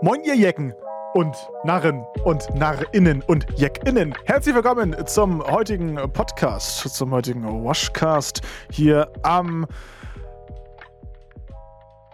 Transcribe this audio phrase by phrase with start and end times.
[0.00, 0.72] Moin ihr Jecken
[1.14, 4.14] und Narren und Narrinnen und Jeckinnen.
[4.26, 9.66] Herzlich willkommen zum heutigen Podcast, zum heutigen Washcast hier am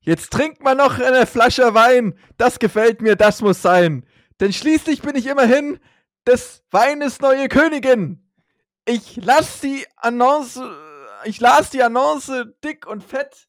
[0.02, 2.14] Jetzt trinkt man noch eine Flasche Wein.
[2.38, 4.06] Das gefällt mir, das muss sein.
[4.40, 5.80] Denn schließlich bin ich immerhin
[6.26, 8.24] des Weines neue Königin.
[8.86, 10.62] Ich las die Annonce,
[11.26, 13.48] ich las die Annonce dick und fett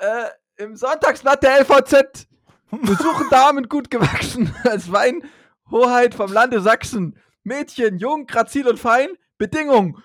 [0.00, 2.26] äh, im Sonntagsblatt der LVZ.
[2.70, 7.18] Besuchen Damen gut gewachsen als Weinhoheit vom Lande Sachsen.
[7.42, 9.10] Mädchen, jung, grazil und fein.
[9.38, 10.00] Bedingung.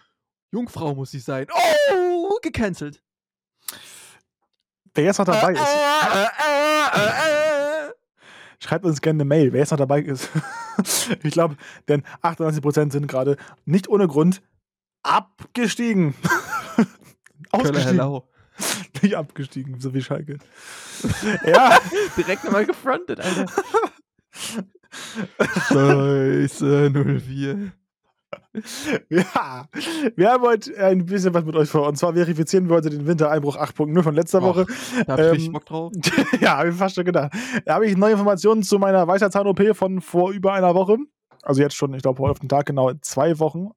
[0.52, 1.48] Jungfrau muss sie sein.
[1.92, 3.02] Oh, gecancelt.
[4.94, 7.39] Wer jetzt noch dabei ist, Äh, äh, äh, äh.
[8.60, 10.30] Schreibt uns gerne eine Mail, wer jetzt noch dabei ist.
[11.24, 11.56] ich glaube,
[11.88, 14.42] denn 98% sind gerade nicht ohne Grund
[15.04, 16.14] abgestiegen.
[17.52, 18.22] Ausgestiegen.
[19.02, 20.38] Nicht abgestiegen, so wie Schalke.
[21.46, 21.80] ja,
[22.18, 23.46] Direkt nochmal gefrontet, Alter.
[25.70, 27.72] Scheiße, 04.
[29.10, 29.66] ja.
[30.16, 31.88] Wir haben heute ein bisschen was mit euch vor.
[31.88, 34.66] Und zwar verifizieren wir heute den Wintereinbruch 8.0 von letzter Och, Woche.
[35.06, 35.92] Da hab ich Ähm, Bock drauf.
[36.42, 37.32] ja, habe ich fast schon gedacht.
[37.66, 40.98] Da habe ich neue Informationen zu meiner Weisheitszahn-OP von vor über einer Woche.
[41.44, 43.70] Also jetzt schon, ich glaube, heute auf den Tag genau zwei Wochen.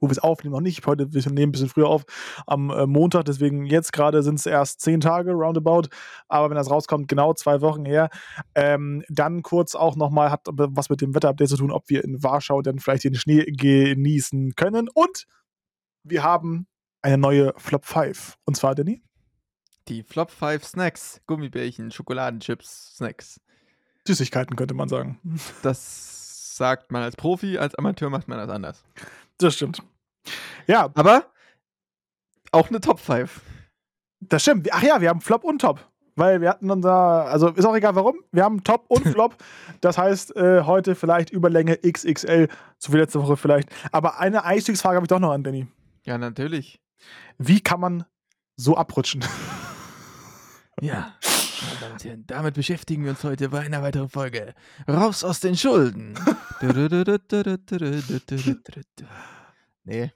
[0.00, 0.86] Wo wir es aufnehmen, noch nicht.
[0.86, 2.04] Heute wir nehmen ein bisschen früher auf
[2.46, 3.24] am äh, Montag.
[3.24, 5.88] Deswegen jetzt gerade sind es erst zehn Tage roundabout.
[6.28, 8.10] Aber wenn das rauskommt, genau zwei Wochen her.
[8.54, 12.22] Ähm, dann kurz auch nochmal, hat was mit dem Wetterupdate zu tun, ob wir in
[12.22, 14.88] Warschau dann vielleicht den Schnee genießen können.
[14.92, 15.26] Und
[16.02, 16.66] wir haben
[17.02, 18.36] eine neue Flop 5.
[18.44, 19.02] Und zwar, Danny?
[19.88, 21.20] Die Flop 5 Snacks.
[21.26, 23.40] Gummibärchen, Schokoladenchips, Snacks.
[24.06, 25.20] Süßigkeiten könnte man sagen.
[25.62, 28.84] Das sagt man als Profi, als Amateur macht man das anders.
[29.38, 29.82] Das stimmt.
[30.66, 31.26] Ja, Aber
[32.52, 33.40] auch eine Top 5.
[34.20, 34.68] das stimmt.
[34.72, 35.80] Ach ja, wir haben Flop und Top.
[36.18, 39.36] Weil wir hatten unser, also ist auch egal warum, wir haben Top und Flop.
[39.82, 42.48] Das heißt, äh, heute vielleicht Überlänge XXL,
[42.78, 43.68] so wie letzte Woche vielleicht.
[43.92, 45.66] Aber eine Einstiegsfrage habe ich doch noch an Danny.
[46.04, 46.80] Ja, natürlich.
[47.36, 48.04] Wie kann man
[48.56, 49.24] so abrutschen?
[50.82, 51.14] Ja.
[51.96, 54.54] Und Herren, damit beschäftigen wir uns heute bei einer weiteren Folge.
[54.88, 56.14] Raus aus den Schulden.
[59.84, 60.12] nee.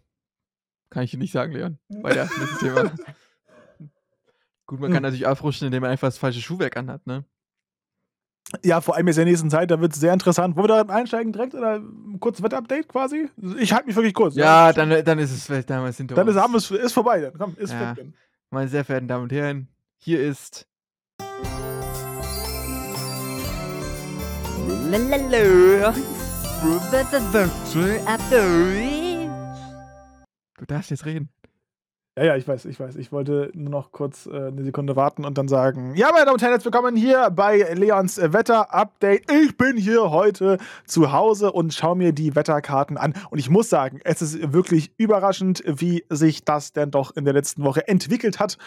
[0.91, 1.79] Kann ich nicht sagen, Leon.
[1.89, 2.93] Weiter, nächstes Thema.
[4.67, 7.25] Gut, man kann natürlich abrutschen, indem man einfach das falsche Schuhwerk anhat, ne?
[8.65, 10.57] Ja, vor allem jetzt in der nächsten Zeit, da wird es sehr interessant.
[10.57, 13.29] Wollen wir da einsteigen direkt oder ein kurzes Wetter-Update quasi?
[13.59, 14.35] Ich halte mich wirklich kurz.
[14.35, 16.43] Ja, dann, dann ist es vielleicht damals hinter Dann ist, uns.
[16.43, 17.21] haben wir es- ist vorbei.
[17.21, 17.35] Dann.
[17.39, 17.91] Komm, ist Ja.
[17.91, 17.97] weg.
[17.99, 18.15] Dann.
[18.51, 20.67] Meine sehr verehrten Damen und Herren, hier ist
[30.59, 31.29] Du darfst jetzt reden.
[32.19, 32.97] Ja, ja, ich weiß, ich weiß.
[32.97, 36.35] Ich wollte nur noch kurz äh, eine Sekunde warten und dann sagen: Ja, meine Damen
[36.35, 39.31] und Herren, herzlich willkommen hier bei Leons äh, Wetter-Update.
[39.31, 43.15] Ich bin hier heute zu Hause und schaue mir die Wetterkarten an.
[43.31, 47.33] Und ich muss sagen, es ist wirklich überraschend, wie sich das denn doch in der
[47.33, 48.59] letzten Woche entwickelt hat.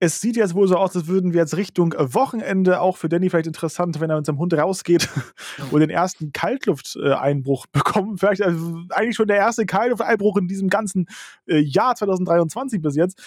[0.00, 3.30] Es sieht jetzt wohl so aus, als würden wir jetzt Richtung Wochenende, auch für Danny
[3.30, 5.08] vielleicht interessant, wenn er mit seinem Hund rausgeht
[5.70, 8.18] und den ersten Kaltlufteinbruch bekommen.
[8.18, 11.06] Vielleicht also eigentlich schon der erste Kaltlufteinbruch in diesem ganzen
[11.46, 13.22] äh, Jahr 2023 bis jetzt.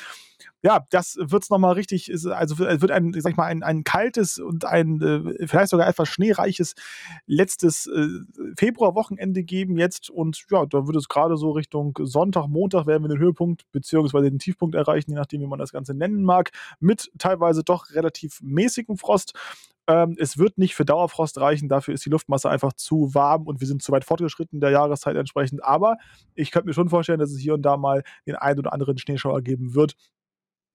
[0.64, 3.64] Ja, das wird's noch nochmal richtig, ist, also es wird ein, sag ich mal, ein,
[3.64, 6.76] ein kaltes und ein äh, vielleicht sogar etwas schneereiches
[7.26, 8.08] letztes äh,
[8.58, 13.10] Februarwochenende geben jetzt und ja, da wird es gerade so Richtung Sonntag, Montag werden wir
[13.10, 17.12] den Höhepunkt beziehungsweise den Tiefpunkt erreichen, je nachdem, wie man das Ganze nennen mag, mit
[17.18, 19.34] teilweise doch relativ mäßigem Frost.
[19.90, 23.62] Ähm, es wird nicht für Dauerfrost reichen, dafür ist die Luftmasse einfach zu warm und
[23.62, 25.64] wir sind zu weit fortgeschritten der Jahreszeit entsprechend.
[25.64, 25.96] Aber
[26.36, 28.98] ich könnte mir schon vorstellen, dass es hier und da mal den einen oder anderen
[28.98, 29.96] Schneeschauer geben wird.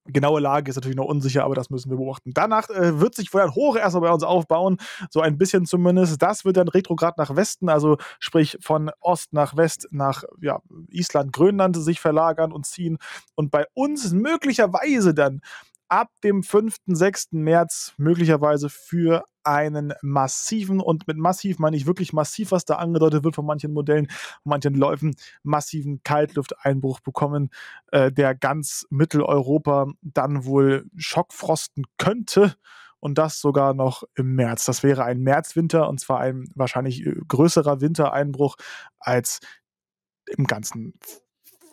[0.07, 2.33] Genaue Lage ist natürlich noch unsicher, aber das müssen wir beobachten.
[2.35, 4.79] Danach äh, wird sich wohl ein Hoch erstmal bei uns aufbauen,
[5.11, 6.21] so ein bisschen zumindest.
[6.21, 10.61] Das wird dann retrograd nach Westen, also sprich von Ost nach West nach ja,
[10.91, 12.99] Island, Grönland sich verlagern und ziehen.
[13.35, 15.41] Und bei uns möglicherweise dann
[15.89, 17.33] ab dem 5., 6.
[17.33, 23.25] März möglicherweise für einen massiven, und mit massiv meine ich wirklich massiv, was da angedeutet
[23.25, 24.09] wird von manchen Modellen,
[24.45, 27.51] manchen Läufen, massiven Kaltlufteinbruch bekommen,
[27.93, 32.55] äh, der ganz Mitteleuropa dann wohl schockfrosten könnte.
[33.01, 34.65] Und das sogar noch im März.
[34.65, 38.57] Das wäre ein Märzwinter und zwar ein wahrscheinlich äh, größerer Wintereinbruch
[39.01, 39.41] als
[40.27, 40.95] im ganzen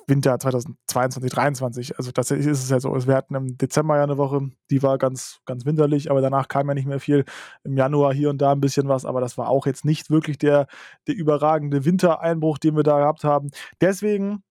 [0.10, 1.98] Winter 2022, 2023.
[1.98, 2.94] Also tatsächlich ist es ja so.
[3.08, 6.68] Wir hatten im Dezember ja eine Woche, die war ganz, ganz winterlich, aber danach kam
[6.68, 7.26] ja nicht mehr viel.
[7.64, 10.38] Im Januar hier und da ein bisschen was, aber das war auch jetzt nicht wirklich
[10.38, 10.68] der,
[11.08, 13.52] der überragende Wintereinbruch, den wir da gehabt haben.
[13.80, 14.44] Deswegen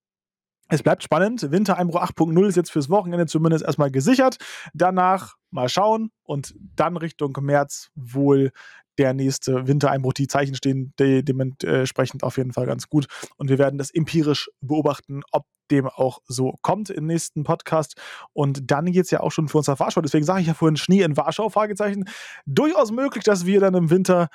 [0.70, 1.50] es bleibt spannend.
[1.50, 4.36] Wintereinbruch 8.0 ist jetzt fürs Wochenende zumindest erstmal gesichert.
[4.74, 8.52] Danach mal schauen und dann Richtung März wohl
[8.98, 10.12] der nächste Wintereinbruch.
[10.12, 13.06] Die Zeichen stehen de dementsprechend auf jeden Fall ganz gut.
[13.36, 18.00] Und wir werden das empirisch beobachten, ob dem auch so kommt im nächsten Podcast.
[18.32, 20.00] Und dann geht es ja auch schon für uns nach Warschau.
[20.00, 22.04] Deswegen sage ich ja vorhin Schnee in Warschau, Fragezeichen.
[22.46, 24.28] Durchaus möglich, dass wir dann im Winter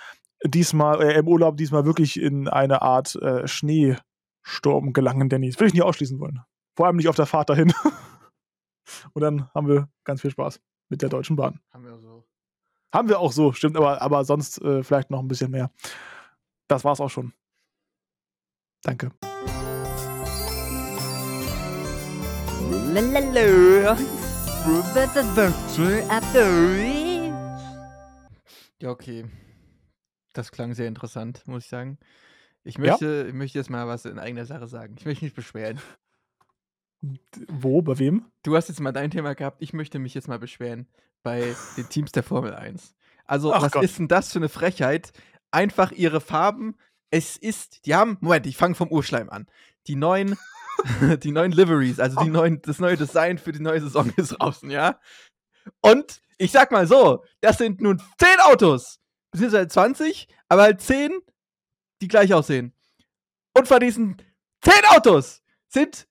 [0.45, 5.49] diesmal, äh, im Urlaub diesmal wirklich in eine Art äh, Schneesturm gelangen, Danny.
[5.49, 6.41] Das will ich nicht ausschließen wollen.
[6.75, 7.73] Vor allem nicht auf der Fahrt dahin.
[9.13, 11.59] Und dann haben wir ganz viel Spaß mit der Deutschen Bahn.
[11.71, 12.12] Haben wir so.
[12.93, 15.71] Haben wir auch so, stimmt, aber, aber sonst äh, vielleicht noch ein bisschen mehr.
[16.67, 17.33] Das war's auch schon.
[18.83, 19.09] Danke.
[28.79, 29.25] Ja, okay.
[30.33, 31.97] Das klang sehr interessant, muss ich sagen.
[32.63, 33.25] Ich möchte, ja?
[33.25, 34.93] ich möchte jetzt mal was in eigener Sache sagen.
[34.99, 35.81] Ich möchte mich beschweren.
[37.47, 37.81] Wo?
[37.81, 38.31] Bei wem?
[38.43, 39.63] Du hast jetzt mal dein Thema gehabt.
[39.63, 40.87] Ich möchte mich jetzt mal beschweren
[41.23, 42.95] bei den Teams der Formel 1.
[43.25, 43.83] Also, Ach was Gott.
[43.83, 45.11] ist denn das für eine Frechheit?
[45.51, 46.75] Einfach ihre Farben.
[47.09, 49.47] Es ist, die haben, Moment, ich fange vom Urschleim an.
[49.87, 50.37] Die neuen,
[51.23, 54.69] die neuen Liveries, also die neuen, das neue Design für die neue Saison ist draußen,
[54.69, 54.99] ja?
[55.81, 58.99] Und ich sag mal so, das sind nun 10 Autos,
[59.31, 61.11] beziehungsweise 20, aber halt 10,
[62.01, 62.73] die gleich aussehen.
[63.55, 64.17] Und von diesen
[64.61, 66.07] 10 Autos sind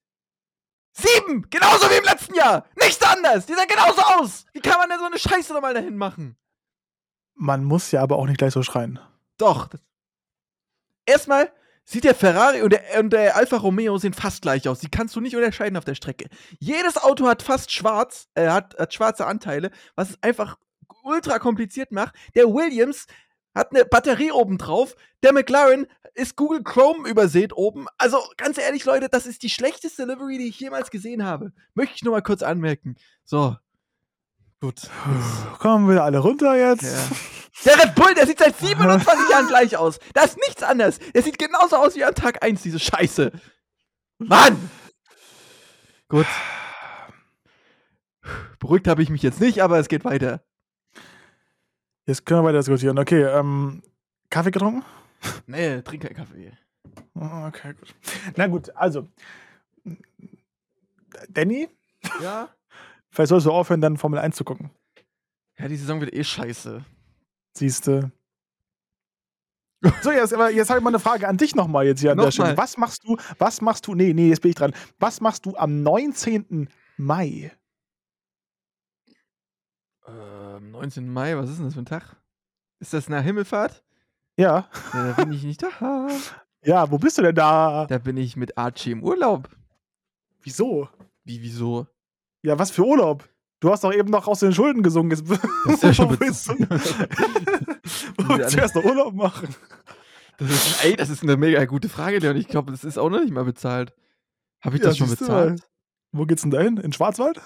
[0.93, 1.47] Sieben!
[1.51, 2.67] Genauso wie im letzten Jahr!
[2.81, 3.47] Nichts anders!
[3.47, 4.45] Die sehen genauso aus!
[4.53, 6.37] Wie kann man denn so eine Scheiße nochmal dahin machen?
[7.35, 8.99] Man muss ja aber auch nicht gleich so schreien.
[9.39, 9.71] Doch.
[11.07, 11.51] Erstmal
[11.85, 14.81] sieht der Ferrari und der, und der Alfa Romeo sehen fast gleich aus.
[14.81, 16.29] Die kannst du nicht unterscheiden auf der Strecke.
[16.59, 20.59] Jedes Auto hat fast schwarz, äh, hat, hat schwarze Anteile, was es einfach
[21.03, 22.15] ultra kompliziert macht.
[22.35, 23.07] Der Williams
[23.55, 24.97] hat eine Batterie oben drauf.
[25.23, 27.87] Der McLaren ist Google Chrome übersät oben.
[27.99, 31.53] Also ganz ehrlich, Leute, das ist die schlechteste Livery, die ich jemals gesehen habe.
[31.75, 32.97] Möchte ich nur mal kurz anmerken.
[33.25, 33.57] So.
[34.61, 34.89] Gut.
[35.59, 36.83] Kommen wir alle runter jetzt.
[36.83, 37.17] Ja.
[37.65, 39.99] Der Red Bull, der sieht seit 27 Jahren gleich aus.
[40.15, 40.99] Da ist nichts anders.
[41.15, 43.33] Der sieht genauso aus wie an Tag 1, diese Scheiße.
[44.19, 44.71] Mann!
[46.09, 46.27] Gut.
[48.59, 50.45] Beruhigt habe ich mich jetzt nicht, aber es geht weiter.
[52.07, 52.99] Jetzt können wir weiter diskutieren.
[52.99, 53.83] Okay, ähm,
[54.31, 54.85] Kaffee getrunken?
[55.47, 56.53] Nee, trink keinen Kaffee.
[57.15, 57.95] Oh, okay, gut.
[58.37, 59.09] Na gut, also.
[61.29, 61.69] Danny?
[62.21, 62.49] Ja?
[63.11, 64.71] Vielleicht sollst du aufhören, dann Formel 1 zu gucken.
[65.59, 66.85] Ja, die Saison wird eh scheiße.
[67.57, 68.11] Siehste.
[70.01, 72.27] So, jetzt, jetzt habe ich mal eine Frage an dich nochmal jetzt hier an noch
[72.27, 72.57] der Stelle.
[72.57, 74.73] Was machst du, was machst du, nee, nee, jetzt bin ich dran.
[75.01, 76.69] Was machst du am 19.
[76.99, 77.51] Mai?
[80.57, 81.11] Ähm, 19.
[81.11, 82.17] Mai, was ist denn das für ein Tag?
[82.81, 83.83] Ist das nach Himmelfahrt?
[84.37, 84.69] Ja.
[84.93, 86.09] ja da bin ich nicht da.
[86.65, 87.87] Ja, wo bist du denn da?
[87.87, 89.49] Da bin ich mit Archie im Urlaub.
[90.43, 90.89] Wieso?
[91.25, 91.89] Wie, wieso?
[92.43, 93.29] Ja, was für Urlaub?
[93.59, 95.11] Du hast doch eben noch aus den Schulden gesungen.
[95.11, 96.55] Jetzt das ist ja schon willst du,
[98.17, 99.49] du erst noch Urlaub machen?
[100.39, 102.37] Das ist, ey, das ist eine mega gute Frage, Leon.
[102.37, 103.93] Ich glaube, das ist auch noch nicht mal bezahlt.
[104.61, 105.69] Habe ich ja, das schon bezahlt?
[106.13, 106.77] Wo geht's denn da hin?
[106.77, 107.41] In Schwarzwald?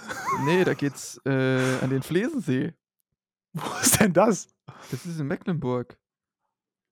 [0.45, 2.75] Nee, da geht's äh, an den Flesensee.
[3.61, 4.49] Wo ist denn das?
[4.91, 5.99] Das ist in Mecklenburg.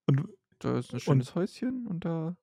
[0.07, 0.29] Und
[0.61, 2.37] da ist ein schönes und, Häuschen und da.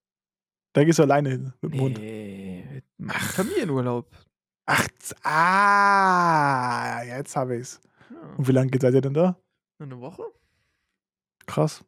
[0.74, 2.98] Da gehst du alleine hin mit dem nee, Hund.
[3.00, 4.10] Mit Ach, Familienurlaub.
[4.68, 4.88] Ach,
[5.24, 7.82] ah, jetzt habe ich's.
[8.12, 8.36] Ja.
[8.38, 9.38] Und wie lange seid ihr denn da?
[9.80, 10.24] Eine Woche.
[11.48, 11.84] Krass.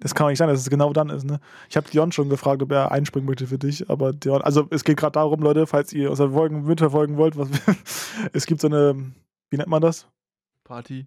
[0.00, 1.24] Das kann auch nicht sein, dass es genau dann ist.
[1.24, 1.40] Ne?
[1.70, 4.84] Ich habe Dion schon gefragt, ob er einspringen möchte für dich, aber Dion, also es
[4.84, 7.48] geht gerade darum, Leute, falls ihr unsere Folgen mitverfolgen wollt, was,
[8.34, 9.12] es gibt so eine,
[9.48, 10.06] wie nennt man das?
[10.64, 11.06] Party.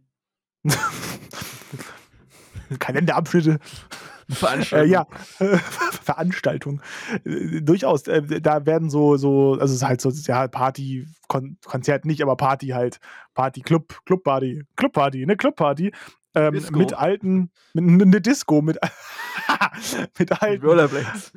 [2.80, 3.60] Kalenderabschnitte.
[4.30, 4.90] Veranstaltung.
[4.90, 5.08] Äh, ja,
[6.02, 6.82] Veranstaltung.
[7.26, 8.08] Äh, durchaus.
[8.08, 12.22] Äh, da werden so, so, also es ist halt so, ja, Party, Kon Konzert nicht,
[12.22, 13.00] aber Party halt.
[13.34, 14.64] Party, Club, Clubparty.
[14.76, 15.36] Clubparty, ne?
[15.36, 15.92] Clubparty.
[16.36, 18.80] Ähm, mit alten, mit eine Disco, mit,
[20.18, 20.66] mit alten.
[20.66, 21.34] Rollerblades.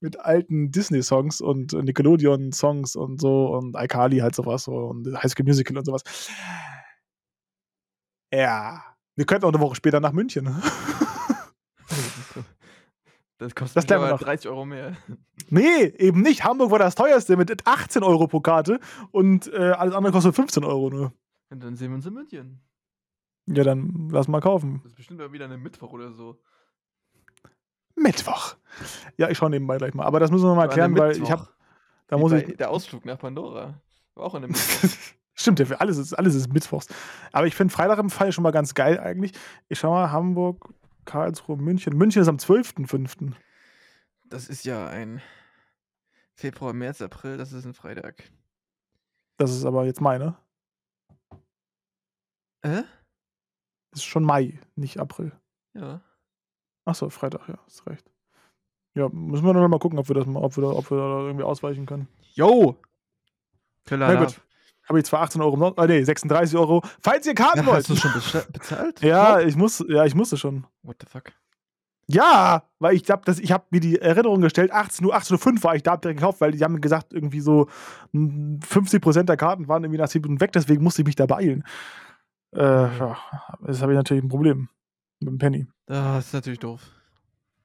[0.00, 5.46] mit alten Disney-Songs und Nickelodeon-Songs und so und iCarly halt sowas so und High School
[5.46, 6.02] Musical und sowas.
[8.32, 8.84] Ja.
[9.16, 10.44] Wir könnten auch eine Woche später nach München.
[10.44, 10.62] ne?
[13.38, 14.20] Das kostet Das aber noch.
[14.20, 14.98] 30 Euro mehr.
[15.48, 16.44] nee, eben nicht.
[16.44, 18.80] Hamburg war das teuerste mit 18 Euro pro Karte
[19.12, 21.14] und äh, alles andere kostet 15 Euro nur.
[21.48, 22.60] Und dann sehen wir uns in München.
[23.46, 24.80] Ja, dann lass mal kaufen.
[24.82, 26.38] Das ist bestimmt wieder ein Mittwoch oder so.
[27.96, 28.56] Mittwoch.
[29.16, 30.04] Ja, ich schaue nebenbei gleich mal.
[30.04, 31.48] Aber das müssen wir mal erklären, weil ich habe,
[32.08, 32.56] da Wie muss ich.
[32.58, 33.80] Der Ausflug nach Pandora.
[34.16, 34.90] War auch an einem Mittwoch.
[35.34, 36.86] Stimmt, ja, für alles ist, alles ist Mittwochs.
[37.32, 39.32] Aber ich finde Freitag im Fall schon mal ganz geil eigentlich.
[39.68, 41.96] Ich schau mal, Hamburg, Karlsruhe, München.
[41.96, 43.32] München ist am 12.05.
[44.24, 45.22] Das ist ja ein
[46.34, 48.22] Februar, März, April, das ist ein Freitag.
[49.36, 50.36] Das ist aber jetzt Mai, ne?
[52.62, 52.82] Äh?
[53.90, 55.32] Das ist schon Mai, nicht April.
[55.74, 56.00] Ja.
[56.84, 58.10] Achso, Freitag, ja, hast recht.
[58.94, 61.20] Ja, müssen wir noch mal gucken, ob wir das ob wir da, ob wir da
[61.26, 62.08] irgendwie ausweichen können.
[62.34, 62.80] Yo!
[63.90, 64.40] Na gut.
[64.90, 66.82] Habe ich zwar 18 Euro, noch- ah, nee, 36 Euro.
[67.00, 67.88] Falls ihr Karten Ja, wollt.
[67.88, 68.12] hast du schon
[68.52, 69.00] bezahlt?
[69.02, 70.66] Ja, ich muss, ja, ich musste schon.
[70.82, 71.32] What the fuck?
[72.08, 75.76] Ja, weil ich glaube, ich habe mir die Erinnerung gestellt, 18 Uhr, 18.05 Uhr war
[75.76, 77.68] ich da, hab direkt gekauft, weil die haben gesagt, irgendwie so
[78.10, 81.26] mm, 50% der Karten waren irgendwie nach 10 Minuten weg, deswegen musste ich mich da
[81.26, 81.62] beeilen.
[82.52, 83.16] Äh, ja,
[83.64, 84.68] das habe ich natürlich ein Problem
[85.20, 85.68] mit dem Penny.
[85.86, 86.80] Das ist natürlich doof.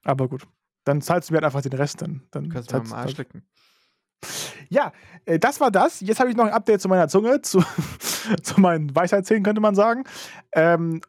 [0.03, 0.45] Aber gut.
[0.83, 2.03] Dann zahlst du mir halt einfach den Rest.
[2.03, 3.41] Dann, dann Du kannst mir zahlst- am Arsch lecken.
[4.69, 4.91] Ja,
[5.25, 6.01] äh, das war das.
[6.01, 7.63] Jetzt habe ich noch ein Update zu meiner Zunge, zu,
[8.43, 10.03] zu meinen Weisheitszähnen, könnte man sagen.
[10.53, 11.01] Ähm,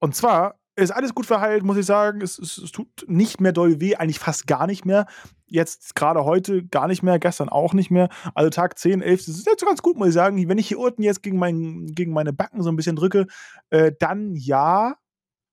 [0.00, 2.20] und zwar ist alles gut verheilt, muss ich sagen.
[2.22, 5.06] Es, es, es tut nicht mehr doll weh, eigentlich fast gar nicht mehr.
[5.46, 8.08] Jetzt gerade heute gar nicht mehr, gestern auch nicht mehr.
[8.34, 10.48] Also Tag 10, 11, das ist jetzt ganz gut, muss ich sagen.
[10.48, 13.26] Wenn ich hier unten jetzt gegen, mein, gegen meine Backen so ein bisschen drücke,
[13.70, 14.96] äh, dann ja,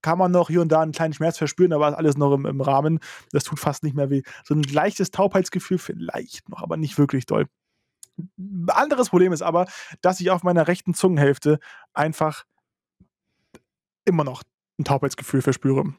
[0.01, 2.46] kann man noch hier und da einen kleinen Schmerz verspüren, aber ist alles noch im,
[2.46, 3.00] im Rahmen.
[3.32, 4.22] Das tut fast nicht mehr weh.
[4.44, 7.48] So ein leichtes Taubheitsgefühl vielleicht noch, aber nicht wirklich doll.
[8.68, 9.68] Anderes Problem ist aber,
[10.01, 11.60] dass ich auf meiner rechten Zungenhälfte
[11.94, 12.46] einfach
[14.06, 14.44] immer noch
[14.77, 15.94] ein Taubheitsgefühl verspüre.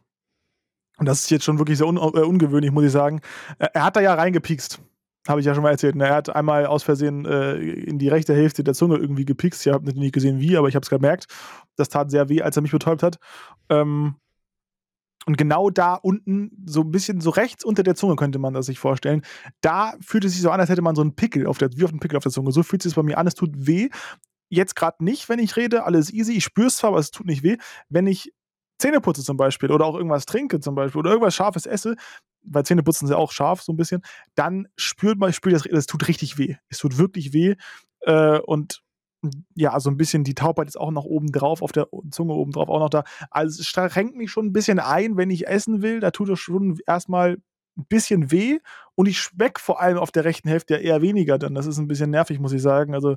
[1.01, 3.23] Und das ist jetzt schon wirklich sehr un äh, ungewöhnlich, muss ich sagen.
[3.59, 4.81] Äh, er hat da ja reingepiekst.
[5.29, 5.97] Habe ich ja schon mal erzählt.
[5.97, 6.07] ne?
[6.07, 9.67] Er hat einmal aus Versehen äh, in die rechte Hälfte der Zunge irgendwie gepiekst.
[9.67, 11.27] Ich habe natürlich nicht gesehen, wie, aber ich habe es gemerkt.
[11.77, 13.19] Das tat sehr weh, als er mich betäubt hat.
[13.69, 14.17] Ähm,
[15.27, 18.67] und genau da unten, so ein bisschen so rechts unter der Zunge, könnte man das
[18.67, 19.23] sich vorstellen,
[19.61, 21.85] da fühlt es sich so an, als hätte man so einen Pickel auf der, wie
[21.85, 22.53] auf einen Pickel auf der Zunge.
[22.53, 23.27] So fühlt es sich bei mir an.
[23.27, 23.91] Es tut weh.
[24.49, 26.33] Jetzt gerade nicht, wenn ich rede, alles easy.
[26.33, 27.59] Ich spüre es zwar, aber es tut nicht weh.
[27.89, 28.33] Wenn ich
[28.81, 31.97] Zähne putze zum Beispiel oder auch irgendwas trinke zum Beispiel oder irgendwas Scharfes esse,
[32.43, 34.03] weil Zähneputzen ist ja auch scharf so ein bisschen,
[34.35, 36.57] dann spürt man, spürt das, es tut richtig weh.
[36.69, 37.55] Es tut wirklich weh.
[38.01, 38.83] Äh, und
[39.55, 42.53] ja, so ein bisschen die Taubheit ist auch noch oben drauf, auf der Zunge oben
[42.53, 43.05] drauf auch noch da.
[43.31, 46.01] Also es schränkt mich schon ein bisschen ein, wenn ich essen will.
[46.01, 47.37] Da tut es schon erstmal
[47.77, 48.59] ein bisschen weh
[48.95, 51.55] und ich schmecke vor allem auf der rechten Hälfte ja eher weniger dann.
[51.55, 52.95] Das ist ein bisschen nervig, muss ich sagen.
[52.95, 53.17] Also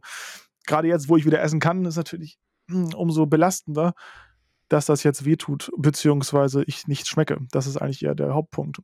[0.65, 2.37] gerade jetzt, wo ich wieder essen kann, ist natürlich
[2.69, 3.93] hm, umso belastender,
[4.69, 7.39] dass das jetzt weh tut, beziehungsweise ich nicht schmecke.
[7.51, 8.79] Das ist eigentlich eher der Hauptpunkt.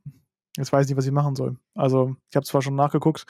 [0.56, 1.56] Jetzt weiß ich nicht, was ich machen soll.
[1.74, 3.24] Also ich habe zwar schon nachgeguckt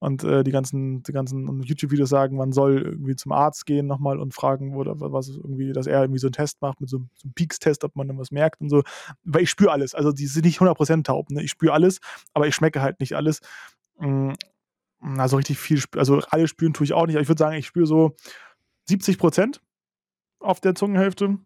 [0.00, 4.20] und äh, die ganzen, die ganzen YouTube-Videos sagen, man soll irgendwie zum Arzt gehen nochmal
[4.20, 7.24] und fragen, oder was irgendwie, dass er irgendwie so einen Test macht mit so, so
[7.24, 8.82] einem Peaks-Test, ob man dann was merkt und so.
[9.24, 9.94] Weil ich spüre alles.
[9.94, 11.30] Also die sind nicht 100% taub.
[11.30, 11.42] Ne?
[11.42, 12.00] Ich spüre alles,
[12.34, 13.40] aber ich schmecke halt nicht alles.
[13.98, 14.32] Mm,
[15.18, 17.16] Also richtig viel, also alle spüren tue ich auch nicht.
[17.16, 18.14] Aber ich würde sagen, ich spüre so
[18.88, 19.60] 70%
[20.40, 21.38] auf der Zungenhälfte.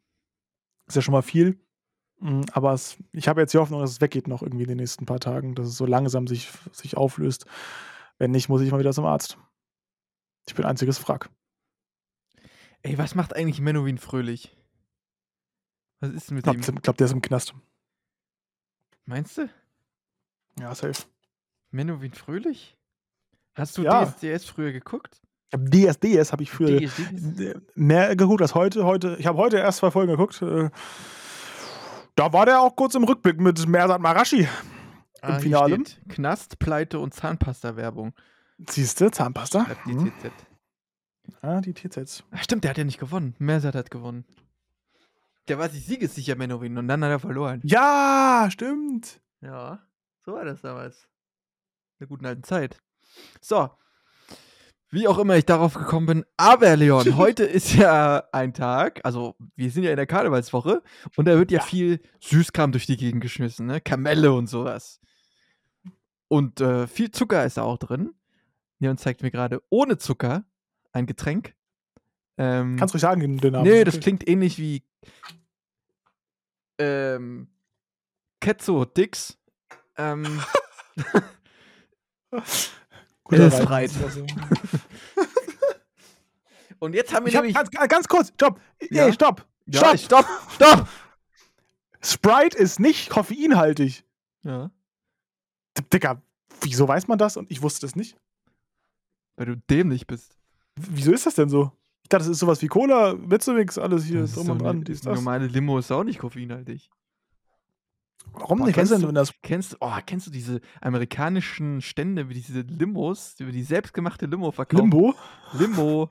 [0.86, 1.60] Ist ja schon mal viel.
[2.22, 4.78] Mm, Aber es, ich habe jetzt die Hoffnung, dass es weggeht noch irgendwie in den
[4.78, 7.46] nächsten paar Tagen, dass es so langsam sich, sich auflöst.
[8.18, 9.36] Wenn nicht, muss ich mal wieder zum Arzt.
[10.46, 11.28] Ich bin einziges Frack.
[12.82, 14.56] Ey, was macht eigentlich Menowin fröhlich?
[16.00, 16.82] Was ist denn Ich mit glaube, ihm?
[16.82, 17.54] glaub, der ist im Knast.
[19.04, 19.48] Meinst du?
[20.60, 21.04] Ja, safe.
[21.70, 22.76] Menowin fröhlich?
[23.54, 24.04] Hast du Ja.
[24.06, 25.20] DSDS früher geguckt?
[25.54, 27.60] Ich DSDS habe ich früher DSDS?
[27.74, 28.84] mehr geguckt als heute.
[28.84, 30.40] heute ich habe heute erst zwei Folgen geguckt.
[30.42, 30.70] äh,
[32.14, 34.48] Da war der auch kurz im Rückblick mit Mersat Marashi.
[35.22, 35.74] Ah, hier Finale.
[35.86, 38.12] steht Knast, Pleite und Zahnpasta-Werbung.
[38.68, 39.64] Siehst du, Zahnpasta?
[39.64, 40.12] Schreibt die Hm.
[40.20, 40.32] TZ.
[41.40, 42.24] Ah, die TZs.
[42.32, 43.34] Ach, stimmt, der hat ja nicht gewonnen.
[43.38, 44.24] Mersat hat gewonnen.
[45.48, 47.60] Der war sich siegessicher, Menowin, und dann hat er verloren.
[47.64, 49.20] Ja, stimmt.
[49.40, 49.80] Ja,
[50.24, 51.08] so war das damals.
[51.94, 52.78] In der guten alten Zeit.
[53.40, 53.70] So.
[54.92, 56.24] Wie auch immer ich darauf gekommen bin.
[56.36, 60.82] Aber Leon, heute ist ja ein Tag, also wir sind ja in der Karnevalswoche
[61.16, 61.64] und da wird ja, Ja.
[61.64, 63.80] viel Süßkram durch die Gegend geschmissen, ne?
[63.80, 65.00] Kamelle und sowas.
[66.28, 68.12] Und äh, viel Zucker ist da auch drin.
[68.80, 70.44] Leon zeigt mir gerade ohne Zucker
[70.92, 71.54] ein Getränk.
[72.36, 73.64] Ähm, Kannst ruhig sagen, den, Namen.
[73.64, 74.84] Nee, das klingt ähnlich wie
[76.78, 77.48] ähm,
[78.40, 79.38] Ketzo Dix.
[79.96, 80.40] Ähm,
[83.24, 83.64] Guter ist Reim.
[83.66, 83.90] breit.
[86.82, 87.70] Und jetzt haben wir Ich hab, nämlich.
[87.72, 88.60] ganz, ganz kurz, stopp.
[88.90, 89.06] Ja?
[89.06, 89.46] Ey, stopp.
[89.66, 89.98] Ja, stopp.
[89.98, 90.88] stopp, stopp!
[92.02, 94.04] Sprite ist nicht koffeinhaltig.
[94.42, 94.70] Ja.
[95.78, 96.20] D- Digga,
[96.62, 97.36] wieso weiß man das?
[97.36, 98.16] Und ich wusste das nicht.
[99.36, 100.36] Weil du dämlich bist.
[100.76, 101.70] W- Wieso ist das denn so?
[102.02, 104.82] Ich dachte, das ist sowas wie Cola, Witzewix, alles hier Das drum und dran.
[104.82, 105.14] Dies, das.
[105.14, 106.90] normale Limo ist auch nicht koffeinhaltig.
[108.32, 108.74] Warum Boah, nicht?
[108.74, 113.62] Kennst du das Kennst, oh, kennst du diese amerikanischen Stände, wie diese Limos, die die
[113.62, 114.82] selbstgemachte Limo verkaufen?
[114.90, 115.14] Limbo?
[115.52, 116.10] Limo.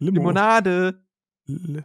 [0.00, 0.16] Limo.
[0.16, 1.02] Limonade.
[1.48, 1.84] L-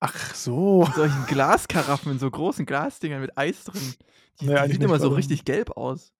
[0.00, 0.84] Ach so.
[0.88, 3.94] In solchen Glaskaraffen, in so großen Glasdingern mit Eis drin.
[4.40, 5.16] Die, Nee, die sieht immer so warum?
[5.16, 6.12] richtig gelb aus.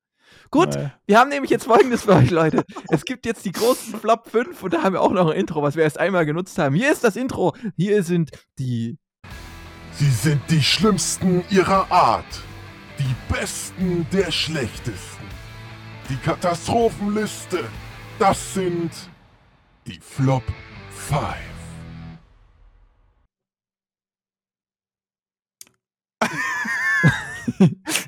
[0.50, 0.90] Gut, Nee.
[1.06, 2.64] wir haben nämlich jetzt folgendes für euch, Leute.
[2.90, 5.62] Es gibt jetzt die großen Flop 5 und da haben wir auch noch ein Intro,
[5.62, 6.74] was wir erst einmal genutzt haben.
[6.74, 7.54] Hier ist das Intro.
[7.76, 8.98] Hier sind die.
[9.94, 12.24] Sie sind die Schlimmsten ihrer Art.
[12.98, 15.24] Die Besten der Schlechtesten.
[16.08, 17.64] Die Katastrophenliste.
[18.18, 18.90] Das sind
[19.86, 20.56] die Flop 5.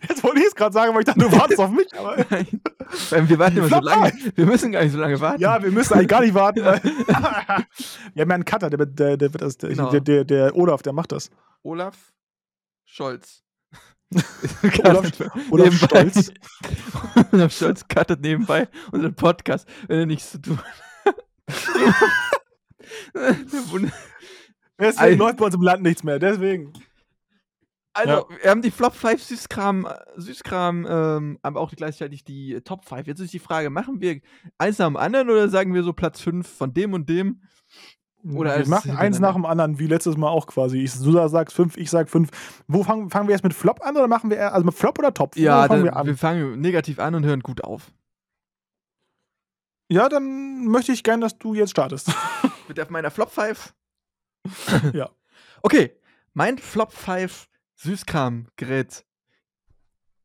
[0.09, 1.87] Jetzt wollte ich es gerade sagen, aber ich dachte, du wartest auf mich.
[1.99, 4.13] Aber weil wir warten immer so lange.
[4.35, 5.41] Wir müssen gar nicht so lange warten.
[5.41, 6.61] ja, wir müssen eigentlich gar nicht warten.
[6.65, 7.67] Weil wir haben
[8.15, 9.91] ja einen Cutter, der, der, der, wird das, der, Genau.
[9.91, 11.31] der, der, Olaf, der macht das.
[11.63, 12.13] Olaf
[12.85, 13.43] Scholz.
[14.85, 15.11] Olaf,
[15.51, 16.33] Olaf Stolz.
[17.33, 21.17] Olaf Scholz cuttet nebenbei unseren Podcast, wenn er nichts zu tun hat.
[23.15, 23.93] Deswegen
[24.79, 25.17] Alter.
[25.17, 26.19] läuft bei uns im Land nichts mehr.
[26.19, 26.73] Deswegen.
[27.97, 29.87] Also, wir haben die Flop 5 Süßkram,
[30.17, 33.07] Süßkram, ähm, aber auch gleichzeitig die Top 5.
[33.07, 34.21] Jetzt ist die Frage, machen wir
[34.59, 37.41] eins nach dem anderen oder sagen wir so Platz 5 von dem und dem?
[38.33, 40.79] Oder wir machen eins nach dem anderen, wie letztes Mal auch quasi.
[40.79, 42.31] Ich, du sagst fünf, ich sag fünf.
[42.67, 44.99] Wo fangen, fangen wir erst mit Flop an oder machen wir eher, also mit Flop
[44.99, 45.37] oder Top?
[45.37, 46.07] Wo Ja, fangen dann, wir an?
[46.07, 47.93] wir fangen negativ an und hören gut auf.
[49.93, 52.11] Ja, dann möchte ich gerne, dass du jetzt startest.
[52.68, 53.75] Mit auf meiner Flop 5?
[54.92, 55.11] Ja.
[55.62, 55.97] Okay,
[56.35, 59.04] mein Flop 5 Süßkram-Gerät.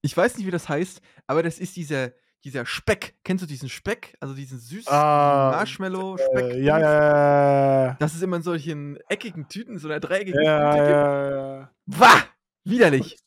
[0.01, 2.12] Ich weiß nicht, wie das heißt, aber das ist dieser,
[2.43, 3.15] dieser Speck.
[3.24, 4.15] Kennst du diesen Speck?
[4.19, 6.54] Also diesen süßen Ah, Marshmallow-Speck.
[6.56, 7.93] Äh, ja, ja, ja, ja.
[7.99, 10.84] Das ist immer in solchen eckigen Tüten, so einer dreieckigen Ja, Tüte.
[10.84, 10.91] gibt.
[10.91, 11.71] ja, ja.
[11.88, 12.23] Wah!
[12.65, 13.17] Widerlich.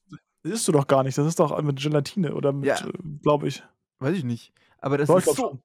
[0.42, 1.16] Das isst du doch gar nicht.
[1.18, 2.76] Das ist doch mit Gelatine oder mit, Ja.
[2.86, 3.62] äh, glaube ich.
[3.98, 4.52] Weiß ich nicht.
[4.78, 5.34] Aber das ich ist so.
[5.34, 5.62] schon.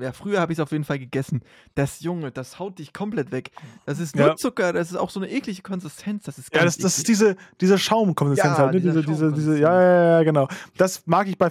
[0.00, 1.42] Ja, früher habe ich es auf jeden Fall gegessen.
[1.74, 3.50] Das Junge, das haut dich komplett weg.
[3.86, 4.36] Das ist nur Ja.
[4.36, 6.24] Zucker, das ist auch so eine eklige Konsistenz.
[6.24, 8.74] Das ist Ja, das, das ist diese, diese Schaumkonsistenz Ja, halt.
[8.74, 8.80] Ne?
[8.80, 10.48] Diese, diese, diese, ja, ja, ja, genau.
[10.76, 11.50] Das mag ich bei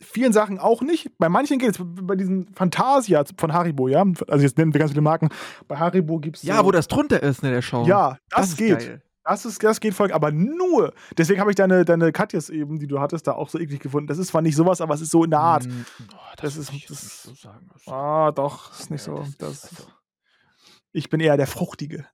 [0.00, 1.10] vielen Sachen auch nicht.
[1.18, 4.04] Bei manchen geht es, bei diesen Fantasia von Haribo, ja.
[4.28, 5.28] Also jetzt nennen wir ganz viele Marken.
[5.68, 6.42] Bei Haribo gibt es.
[6.42, 7.86] Ja, so, wo das drunter ist, ne, der Schaum.
[7.86, 8.78] Ja, das, ist geht.
[8.78, 9.02] geil.
[9.24, 10.12] Das, ist, das geht voll.
[10.12, 10.92] Aber nur.
[11.16, 14.06] Deswegen habe ich deine, deine Katjes eben, die du hattest, da auch so eklig gefunden.
[14.06, 15.66] Das ist zwar nicht sowas, aber es ist so in der Art.
[15.66, 17.68] Mm, oh, Das würd ist- das- nicht so sagen.
[17.72, 19.20] Das- Ah, doch, ist nicht Ja, so.
[19.22, 19.86] das- Das, also-
[20.92, 22.06] ich bin eher der Fruchtige.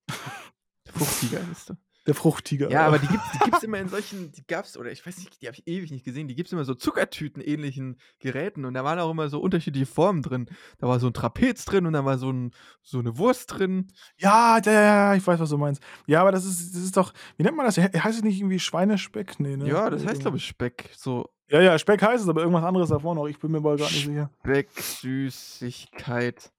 [0.88, 1.74] Fruchtiger ist du.
[2.06, 2.70] Der Fruchtige.
[2.70, 5.42] Ja, aber die gibt die gibt's immer in solchen, die gab's, oder ich weiß nicht,
[5.42, 8.84] die habe ich ewig nicht gesehen, die gibt es immer so Zuckertüten-ähnlichen Geräten und da
[8.84, 10.48] waren auch immer so unterschiedliche Formen drin.
[10.78, 13.88] Da war so ein Trapez drin und da war so, ein, so eine Wurst drin.
[14.16, 15.82] Ja, ja, ja, ich weiß, was du meinst.
[16.06, 17.76] Ja, aber das ist, das ist doch, wie nennt man das?
[17.76, 19.38] He- Heißt es nicht irgendwie Schweinespeck?
[19.38, 19.68] Nee, ne?
[19.68, 20.90] Ja, das heißt, glaube ich, Speck.
[20.96, 23.26] So Ja, ja, Speck heißt es, aber irgendwas anderes davor noch.
[23.26, 24.30] Ich bin mir aber gar nicht sicher.
[24.40, 26.50] Speck, Süßigkeit.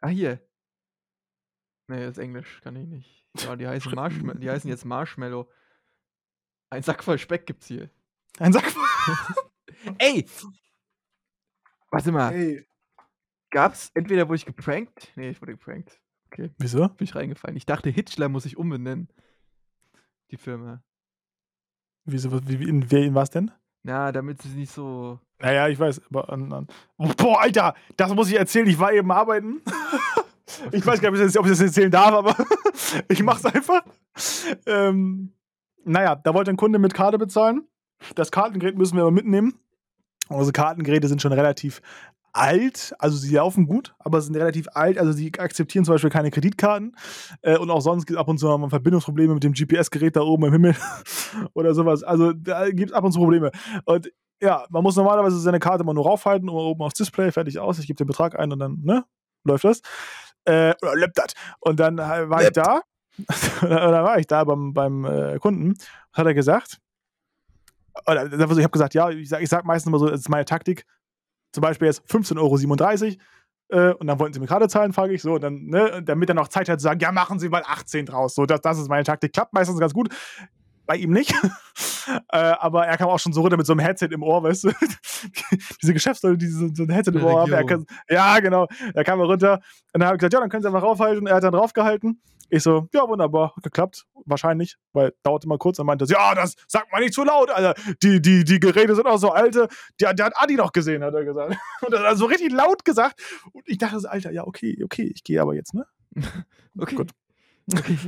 [0.00, 0.40] Ah, hier.
[1.86, 3.19] Nee, das ist Englisch, kann ich nicht.
[3.38, 5.48] Ja, die heißen, Marshma die heißen jetzt Marshmallow.
[6.70, 7.90] Ein Sack voll Speck gibt's hier.
[8.38, 8.64] Ein Sack.
[9.98, 10.26] Ey!
[11.90, 12.66] Warte mal, Hey.
[13.50, 15.12] gab's entweder wurde ich geprankt?
[15.16, 16.00] Nee, ich wurde geprankt.
[16.26, 16.88] Okay, Wieso?
[16.88, 17.56] bin ich reingefallen.
[17.56, 19.08] Ich dachte, Hitchler muss ich umbenennen.
[20.30, 20.82] Die Firma.
[22.04, 22.30] Wieso?
[22.30, 23.50] was- Wie, in, wer, in was denn?
[23.82, 25.18] Na, damit sie nicht so.
[25.38, 26.68] Naja, ich weiß, aber an, an.
[27.16, 28.66] Boah, Alter, das muss ich erzählen.
[28.68, 29.62] Ich war eben arbeiten.
[30.72, 32.36] ich weiß gar nicht, ob ich das- erzählen darf, aber
[33.08, 33.82] ich mach's einfach.
[34.66, 35.32] Ähm,
[35.84, 37.66] naja, da wollte ein Kunde mit Karte bezahlen.
[38.14, 39.54] Das Kartengerät müssen wir aber mitnehmen.
[40.28, 41.82] Unsere Kartengeräte sind schon relativ
[42.32, 46.30] alt, also sie laufen gut, aber sind relativ alt, also sie akzeptieren zum Beispiel keine
[46.30, 46.94] Kreditkarten
[47.42, 50.20] äh, und auch sonst gibt es ab und zu mal Verbindungsprobleme mit dem GPS-Gerät da
[50.20, 50.76] oben im Himmel
[51.54, 52.04] oder sowas.
[52.04, 53.50] Also da gibt es ab und zu Probleme.
[53.84, 57.78] Und ja, man muss normalerweise seine Karte mal nur raufhalten, oben aufs Display, fertig aus,
[57.78, 59.04] ich gebe den Betrag ein und dann, ne,
[59.44, 59.82] läuft das.
[60.44, 61.34] Äh, oder das.
[61.60, 62.82] Und dann war ich da,
[63.60, 65.74] dann war ich da beim, beim äh, Kunden,
[66.12, 66.78] hat er gesagt,
[68.06, 70.44] oder ich habe gesagt, ja, ich sag, ich sag meistens immer so, das ist meine
[70.44, 70.86] Taktik,
[71.52, 73.16] zum Beispiel jetzt 15,37 Euro,
[73.70, 76.28] äh, und dann wollten sie mir gerade zahlen, frage ich so, und dann, ne, damit
[76.28, 78.34] er noch Zeit hat zu sagen, ja, machen Sie mal 18 draus.
[78.34, 79.32] So, das, das ist meine Taktik.
[79.32, 80.08] Klappt meistens ganz gut.
[80.86, 81.32] Bei ihm nicht.
[82.08, 84.64] äh, aber er kam auch schon so runter mit so einem Headset im Ohr, weißt
[84.64, 84.70] du?
[85.82, 87.52] Diese Geschäftsleute, die so, so ein Headset im Ohr haben.
[87.52, 88.66] Er kann, ja, genau.
[88.94, 89.60] Da kam er runter
[89.92, 91.26] und dann habe ich gesagt, ja, dann können Sie einfach raufhalten.
[91.26, 92.20] Er hat dann draufgehalten.
[92.52, 94.06] Ich so, ja, wunderbar, hat geklappt.
[94.24, 95.76] Wahrscheinlich, weil dauerte mal kurz.
[95.76, 97.80] Dann meinte er, ja, das sagt man nicht zu laut, Alter.
[98.02, 99.68] Die, die, die Geräte sind auch so alte.
[100.00, 101.56] Der, der hat Adi noch gesehen, hat er gesagt.
[101.86, 103.20] Und er hat so richtig laut gesagt.
[103.52, 105.86] Und ich dachte so, Alter, ja, okay, okay, ich gehe aber jetzt, ne?
[106.78, 106.94] Okay.
[106.94, 107.10] Gut.
[107.72, 107.98] Okay.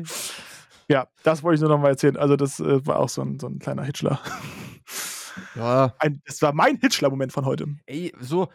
[0.92, 2.16] Ja, das wollte ich nur noch mal erzählen.
[2.16, 4.20] Also, das äh, war auch so ein, so ein kleiner Hitchler.
[5.54, 7.66] Ja, Ein, das war mein Hitchler-Moment von heute.
[7.86, 8.48] ey, so.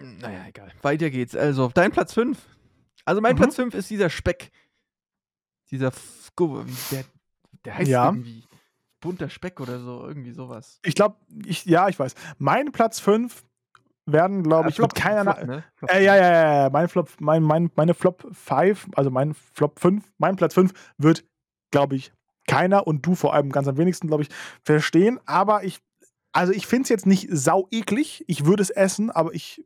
[0.00, 0.72] Naja, egal.
[0.82, 1.34] Weiter geht's.
[1.36, 2.38] Also, auf dein Platz 5.
[3.04, 3.38] Also, mein Mhm.
[3.38, 4.50] Platz 5 ist dieser Speck.
[5.70, 5.88] Dieser.
[5.88, 6.30] F
[6.90, 7.04] der,
[7.64, 8.06] der heißt Ja.
[8.06, 8.44] irgendwie
[9.00, 10.06] bunter Speck oder so.
[10.06, 10.80] Irgendwie sowas.
[10.84, 12.14] Ich glaube, ich, ja, ich weiß.
[12.38, 13.44] Mein Platz 5
[14.12, 15.34] werden, glaube ich, Flop, mit keiner.
[15.34, 15.64] Flop, ne?
[15.76, 15.92] Flop.
[15.92, 16.70] Äh, ja, ja, ja, ja.
[16.70, 21.24] Mein Flop, mein, mein, meine Flop 5, also mein Flop 5, mein Platz 5 wird,
[21.70, 22.12] glaube ich,
[22.46, 24.28] keiner und du vor allem ganz am wenigsten, glaube ich,
[24.64, 25.20] verstehen.
[25.26, 25.80] Aber ich,
[26.32, 28.24] also ich finde es jetzt nicht sau eklig.
[28.26, 29.64] Ich würde es essen, aber ich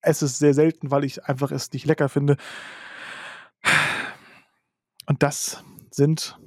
[0.00, 2.36] esse es sehr selten, weil ich einfach es nicht lecker finde.
[5.06, 6.38] Und das sind.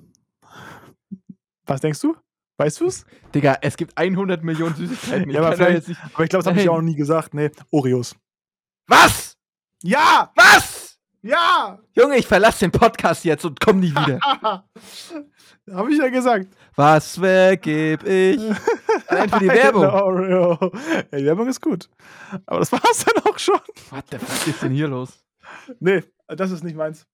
[1.66, 2.16] Was denkst du?
[2.58, 3.06] Weißt du es?
[3.36, 5.30] Digga, es gibt 100 Millionen Süßigkeiten.
[5.30, 6.00] Ja, aber vielleicht- nicht.
[6.14, 7.34] Aber ich glaube, das habe ich ja auch noch nie gesagt.
[7.34, 8.16] Nee, Oreos.
[8.88, 9.38] Was?
[9.84, 10.32] Ja!
[10.36, 10.98] Was?
[11.22, 11.78] Ja!
[11.94, 14.20] Junge, ich verlasse den Podcast jetzt und komm nie wieder.
[15.72, 16.48] habe ich ja gesagt.
[16.76, 18.40] Was vergeb ich?
[19.08, 19.86] Allein für die Werbung.
[19.86, 20.72] Oreo.
[21.12, 21.90] Ja, die Werbung ist gut.
[22.46, 23.60] Aber das war's dann auch schon.
[23.90, 25.24] What the fuck ist denn hier los?
[25.80, 27.06] Nee, das ist nicht meins.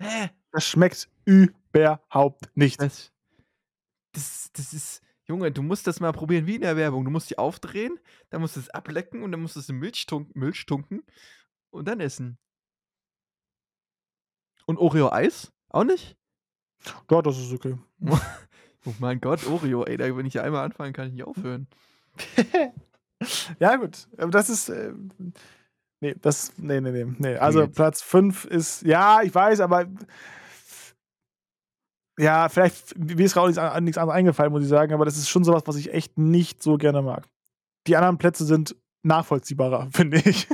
[0.00, 0.30] Hä?
[0.50, 2.80] Das schmeckt überhaupt nicht.
[2.80, 3.10] Das,
[4.12, 5.02] das, das ist.
[5.26, 7.04] Junge, du musst das mal probieren wie in der Werbung.
[7.04, 7.98] Du musst die aufdrehen,
[8.30, 11.04] dann musst du es ablecken und dann musst du es in Milch tunken, Milch tunken
[11.70, 12.38] und dann essen.
[14.66, 15.52] Und Oreo-Eis?
[15.68, 16.16] Auch nicht?
[17.10, 17.78] Ja, das ist okay.
[18.84, 21.68] Oh mein Gott, Oreo, ey, da, wenn ich einmal anfange, kann ich nicht aufhören.
[23.58, 24.08] Ja, gut.
[24.16, 24.68] Aber das ist.
[24.68, 24.92] Äh,
[26.00, 26.52] nee, das.
[26.58, 27.06] Nee, nee, nee.
[27.18, 27.36] nee.
[27.36, 27.74] Also jetzt.
[27.74, 28.82] Platz 5 ist.
[28.82, 29.86] Ja, ich weiß, aber.
[32.22, 32.96] Ja, vielleicht.
[32.98, 35.44] Mir ist gerade auch nichts, nichts anderes eingefallen, muss ich sagen, aber das ist schon
[35.44, 37.26] sowas, was ich echt nicht so gerne mag.
[37.86, 40.46] Die anderen Plätze sind nachvollziehbarer, finde ich.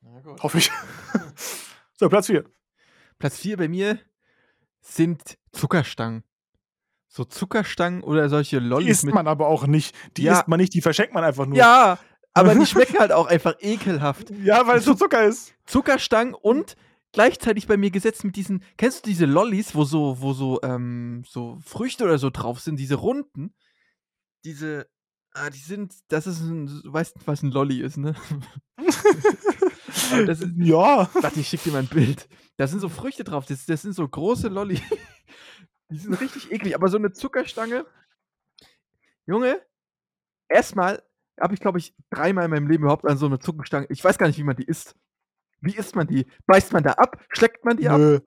[0.00, 0.42] Na gut.
[0.42, 0.70] Hoffe ich.
[1.94, 2.44] so, Platz 4.
[3.18, 3.98] Platz 4 bei mir
[4.80, 6.22] sind Zuckerstangen.
[7.08, 9.14] So Zuckerstangen oder solche Die Lollis isst mit.
[9.14, 9.94] man aber auch nicht.
[10.16, 10.34] Die Ja.
[10.34, 11.56] isst man nicht, die verschenkt man einfach nur.
[11.56, 11.98] Ja,
[12.34, 14.30] aber die schmecken halt auch einfach ekelhaft.
[14.42, 15.54] Ja, weil es so Zucker ist.
[15.64, 16.76] Zuckerstangen und
[17.16, 21.24] gleichzeitig bei mir gesetzt mit diesen, kennst du diese Lollis, wo so, wo so, ähm,
[21.26, 23.54] so Früchte oder so drauf sind, diese runden?
[24.44, 24.86] Diese,
[25.32, 28.14] ah, die sind, das ist ein, du weißt nicht, was ein Lolli ist, ne?
[30.26, 31.08] Das ist, ja.
[31.14, 32.28] warte, ich schick dir mal ein Bild.
[32.58, 34.80] Da sind so Früchte drauf, das, das sind so große Lolli.
[35.90, 37.86] Die sind richtig eklig, aber so eine Zuckerstange,
[39.26, 39.60] Junge,
[40.48, 41.02] erstmal
[41.40, 44.18] habe ich, glaube ich, dreimal in meinem Leben überhaupt an so eine Zuckerstange, ich weiß
[44.18, 44.94] gar nicht, wie man die isst.
[45.66, 46.26] Wie isst man die?
[46.46, 47.20] Beißt man da ab?
[47.28, 47.98] Schleckt man die ab?
[47.98, 48.20] Nö.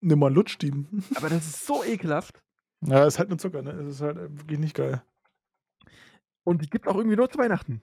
[0.00, 0.72] Nimm mal lutsch die.
[1.14, 2.42] Aber das ist so ekelhaft.
[2.80, 3.74] Ja, ist halt nur Zucker, ne?
[3.74, 5.02] Das ist halt wirklich nicht geil.
[6.44, 7.82] Und die gibt auch irgendwie nur zu Weihnachten.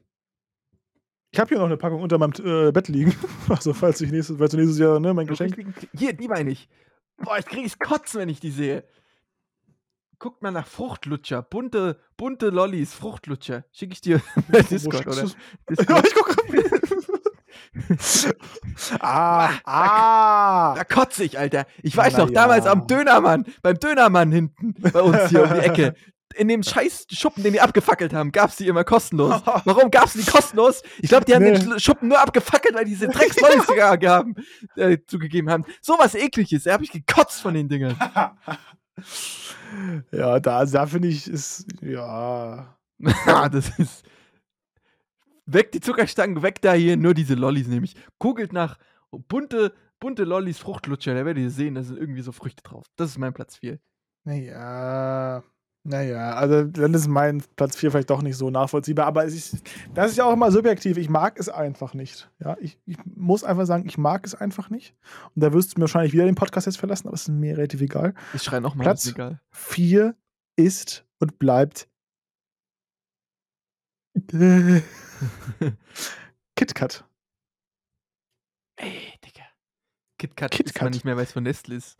[1.32, 3.14] Ich habe hier noch eine Packung unter meinem äh, Bett liegen.
[3.50, 5.56] Also, falls ich nächstes, falls du nächstes Jahr, ne, mein Geschenk.
[5.94, 6.68] Hier, die meine ich.
[7.18, 8.84] Boah, jetzt kriege ich Kotzen, wenn ich die sehe.
[10.18, 11.42] Guckt mal nach Fruchtlutscher.
[11.42, 13.66] Bunte, bunte Lollis, Fruchtlutscher.
[13.72, 15.22] Schicke ich dir bei Discord, oder?
[15.22, 15.36] du's?
[15.70, 16.08] Ja, Discord.
[16.08, 17.05] ich guck grad.
[19.00, 20.76] Ah, ah.
[20.76, 21.66] Da kotze ich, Alter.
[21.84, 22.72] Ich weiß Na noch, damals ja.
[22.72, 25.96] am Dönermann, beim Dönermann hinten bei uns hier um die Ecke.
[26.36, 29.42] In dem scheiß Schuppen, den die abgefackelt haben, gab's die immer kostenlos.
[29.66, 30.82] Warum gab's die kostenlos?
[31.00, 31.58] Ich glaube, die haben Nee.
[31.58, 33.68] den Schuppen nur abgefackelt, weil die diese Drecksvollis
[34.10, 34.36] haben,
[34.76, 35.64] äh, zugegeben haben.
[35.82, 37.96] Sowas ekliges, da hab ich gekotzt von den Dingern.
[40.12, 42.76] ja, da, da finde ich, ist, ja.
[43.26, 44.04] Ja, das ist.
[45.46, 47.96] Weg die Zuckerstangen, weg da hier, nur diese Lollis nämlich.
[48.20, 48.78] Googelt nach
[49.12, 52.86] bunte, bunte Lollis Fruchtlutscher, da werdet ihr sehen, da sind irgendwie so Früchte drauf.
[52.96, 53.80] Das ist mein Platz 4.
[54.24, 55.44] Naja.
[55.88, 59.62] Naja, also dann ist mein Platz 4 vielleicht doch nicht so nachvollziehbar, aber ist,
[59.94, 60.98] das ist ja auch immer subjektiv.
[60.98, 62.28] Ich mag es einfach nicht.
[62.44, 64.96] Ja, ich, ich muss einfach sagen, ich mag es einfach nicht.
[65.36, 67.56] Und da wirst du mir wahrscheinlich wieder den Podcast jetzt verlassen, aber es ist mir
[67.56, 68.16] relativ egal.
[68.34, 69.06] Ich schreie nochmal, Platz?
[69.06, 69.40] ist egal.
[69.52, 70.16] 4
[70.56, 71.88] ist und bleibt
[76.56, 77.04] KitKat.
[78.78, 79.44] Ey, Digga.
[80.18, 80.66] KitKat KitKat.
[80.76, 81.98] ist man nicht mehr, weil es von Nestle ist.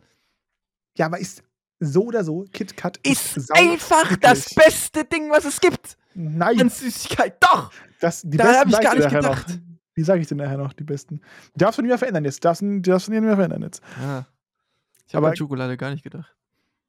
[0.96, 1.42] Ja, aber ist
[1.78, 5.96] so oder so, KitKat Ist sau einfach das beste Ding, was es gibt.
[6.14, 7.42] Nein, An Süßigkeit.
[7.42, 7.70] Doch!
[8.00, 9.48] das, die Da besten hab ich gar nicht gedacht.
[9.48, 9.56] Noch.
[9.96, 11.20] Die sage ich dir nachher noch, die besten.
[11.54, 12.44] Die darfst du nicht mehr verändern jetzt.
[12.44, 13.82] Darfst, du- die darfst du nicht mehr verändern jetzt.
[14.00, 14.26] Ja.
[15.06, 16.34] Ich habe an Schokolade gar nicht gedacht.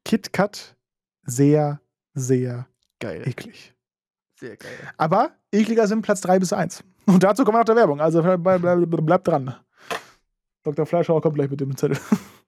[0.04, 0.76] KitKat
[1.24, 1.80] sehr,
[2.14, 2.66] sehr
[2.98, 3.26] Geil.
[3.28, 3.74] eklig.
[4.38, 4.70] Sehr geil.
[4.96, 6.84] Aber ekliger sind Platz 3 bis 1.
[7.06, 8.00] Und dazu kommen wir nach der Werbung.
[8.00, 9.54] Also bleib, bleib, bleib, dran.
[10.62, 10.86] Dr.
[10.86, 11.98] Fleischhauer kommt gleich mit dem Zettel.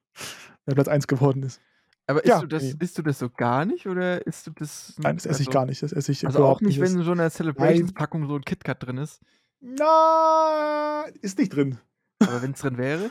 [0.65, 1.59] Wer Platz 1 geworden ist.
[2.07, 2.75] Aber isst, Ja, du das, nee.
[2.79, 4.93] isst du das so gar nicht oder isst du das.
[4.99, 5.81] Nein, das esse ich also- gar nicht.
[5.83, 8.85] Das esse ich Also auch überhaupt nicht, wenn in so einer Celebrations-Packung so ein KitKat
[8.85, 9.21] drin ist.
[9.59, 11.77] Na, ist nicht drin.
[12.19, 13.09] Aber wenn es drin wäre,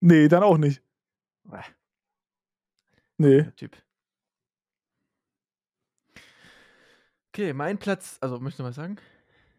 [0.00, 0.82] Nee, dann auch nicht.
[3.18, 3.42] Nee.
[3.42, 3.76] der Typ.
[7.34, 8.96] Okay, mein Platz, also möchtest du was sagen?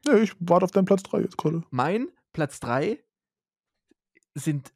[0.07, 1.63] Nee, ich warte auf deinen Platz 3 jetzt gerade.
[1.71, 2.99] Mein Platz 3
[4.35, 4.71] sind,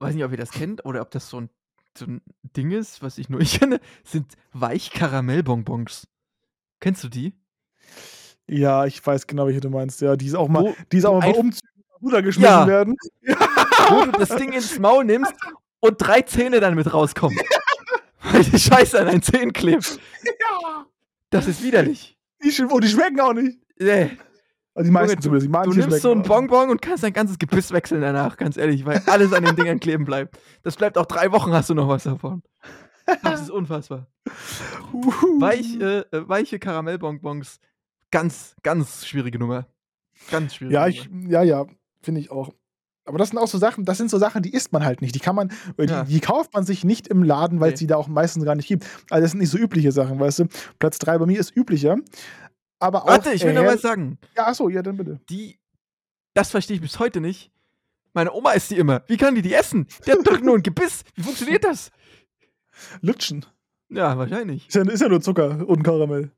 [0.00, 1.50] weiß nicht, ob ihr das kennt oder ob das so ein,
[1.96, 2.20] so ein
[2.56, 6.08] Ding ist, was ich nur ich kenne, sind Weichkaramellbonbons.
[6.80, 7.32] Kennst du die?
[8.48, 10.00] Ja, ich weiß genau, welche du meinst.
[10.00, 12.66] Ja, die ist auch mal, Wo die ist auch mal bei Umzügen runtergeschmissen Ja.
[12.66, 12.96] werden.
[13.22, 15.32] wo du das Ding ins Maul nimmst
[15.78, 17.38] und drei Zähne dann mit rauskommen.
[18.22, 20.00] Weil die Scheiße an deinen Zähnen klebt.
[20.24, 20.86] Ja.
[21.32, 22.16] Das ist widerlich.
[22.44, 23.58] Die, oh, die schmecken auch nicht.
[23.78, 24.10] Nee.
[24.74, 25.48] Also die meisten Junge, zumindest.
[25.48, 26.36] Die Du nimmst so ein schmecken auch.
[26.36, 29.80] Bonbon und kannst dein ganzes Gebiss wechseln danach, ganz ehrlich, weil alles an den Dingern
[29.80, 30.38] kleben bleibt.
[30.62, 32.42] Das bleibt auch drei Wochen, hast du noch was davon.
[33.22, 34.06] Das ist unfassbar.
[35.40, 37.58] Weich, äh, weiche Karamellbonbons,
[38.10, 39.66] ganz, ganz schwierige Nummer.
[40.30, 40.90] Ganz schwierige Ja, Nummer.
[40.90, 41.66] ich, ja, ja,
[42.00, 42.52] finde ich auch.
[43.04, 45.14] Aber das sind auch so Sachen, das sind so Sachen, die isst man halt nicht.
[45.14, 46.04] Die kann man, äh, die, Ja.
[46.04, 47.84] die kauft man sich nicht im Laden, weil es Nee.
[47.84, 48.86] die da auch meistens gar nicht gibt.
[49.10, 50.44] Also das sind nicht so übliche Sachen, weißt du.
[50.78, 51.96] Platz 3 bei mir ist üblicher.
[52.78, 53.08] Aber auch.
[53.08, 54.18] Warte, ich will noch was sagen.
[54.36, 55.20] Ja, achso, ja, dann bitte.
[55.30, 55.58] Die,
[56.34, 57.50] das verstehe ich bis heute nicht.
[58.14, 59.02] Meine Oma isst die immer.
[59.08, 59.86] Wie kann die die essen?
[60.06, 61.02] Die hat doch nur ein Gebiss.
[61.14, 61.90] Wie funktioniert das?
[63.00, 63.46] Lutschen.
[63.88, 64.68] Ja, wahrscheinlich.
[64.68, 66.30] Ist ja, ist ja nur Zucker und Karamell.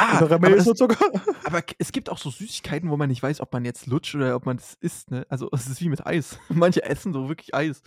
[0.00, 0.66] Ah, aber, das,
[1.44, 4.36] aber es gibt auch so Süßigkeiten, wo man nicht weiß, ob man jetzt lutscht oder
[4.36, 5.10] ob man das isst.
[5.10, 5.26] Ne?
[5.28, 6.38] Also es ist wie mit Eis.
[6.48, 7.82] Manche essen so wirklich Eis.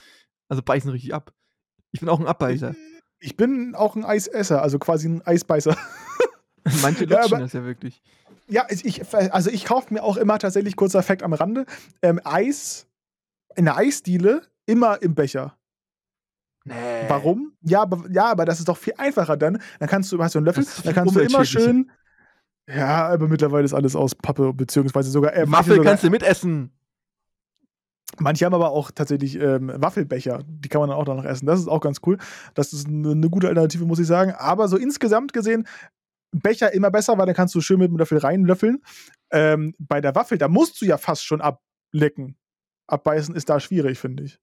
[0.49, 1.33] Also beißen richtig ab.
[1.93, 2.75] Ich bin auch ein Abbeißer.
[3.19, 5.77] Ich bin auch ein Eisesser, also quasi ein Eisbeißer.
[6.81, 8.01] Manche Ja, lutschen aber- das ja wirklich.
[8.47, 11.65] Ja, ich, ich- also ich kaufe mir auch immer tatsächlich, kurzer Fact am Rande,
[12.01, 12.87] ähm, Eis
[13.55, 15.57] in der Eisdiele immer im Becher.
[16.65, 16.73] Nee.
[17.07, 17.53] Warum?
[17.61, 19.61] Ja, aber, ja, aber das ist doch viel einfacher dann.
[19.79, 21.89] Dann kannst du, hast du einen Löffel, dann kannst du immer schön.
[22.75, 25.35] Ja, aber mittlerweile ist alles aus Pappe, beziehungsweise sogar.
[25.35, 26.71] Äh, Waffel sogar kannst du mitessen.
[28.19, 30.43] manche haben aber auch tatsächlich ähm, Waffelbecher.
[30.47, 31.45] Die kann man dann auch noch essen.
[31.45, 32.17] Das ist auch ganz cool.
[32.53, 34.33] Das ist eine, eine gute Alternative, muss ich sagen.
[34.37, 35.67] Aber so insgesamt gesehen,
[36.33, 38.81] Becher immer besser, weil dann kannst du schön mit dem Löffel reinlöffeln.
[39.31, 42.37] Ähm, bei der Waffel, da musst du ja fast schon ablecken.
[42.87, 44.39] Abbeißen ist da schwierig, finde ich.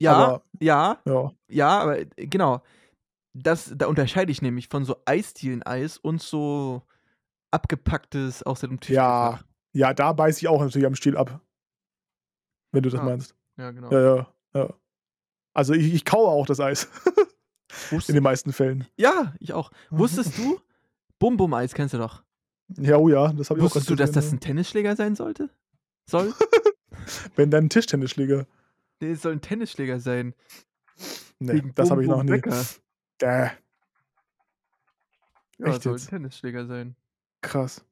[0.00, 1.32] Ja, Aber- ja, Ja.
[1.48, 2.62] ja, aber äh, genau.
[3.32, 6.82] Das, da unterscheide ich nämlich von so Eisdielen-Eis und so
[7.50, 8.94] abgepacktes aus dem Tisch.
[8.94, 9.40] Ja,
[9.72, 11.40] ja, da beiße ich auch natürlich am Stiel ab.
[12.72, 13.04] Wenn du das Ah.
[13.04, 13.34] meinst.
[13.56, 13.90] ja, genau.
[13.92, 14.74] Ja, ja, ja.
[15.52, 16.88] Also ich, ich kaue auch das Eis.
[17.90, 18.86] In den meisten Fällen.
[18.96, 19.70] ja, ich auch.
[19.90, 20.60] Wusstest du?
[21.18, 22.22] Bum Bum Eis kennst du doch.
[22.78, 25.50] Ja, oh ja, das habe ich auch Wusstest du, dass das ein Tennisschläger sein sollte?
[26.08, 26.32] Soll?
[27.36, 28.46] Wenn dann ein Tischtennisschläger.
[29.00, 30.34] nee, es soll ein Tennisschläger sein.
[31.38, 32.30] Nee, Wegen das habe ich noch nie.
[32.30, 32.64] Becker.
[33.20, 33.50] Däh,
[35.58, 36.08] Ja, Echt soll ein jetzt?
[36.10, 36.94] Tennisschläger sein.
[37.42, 37.84] Krass.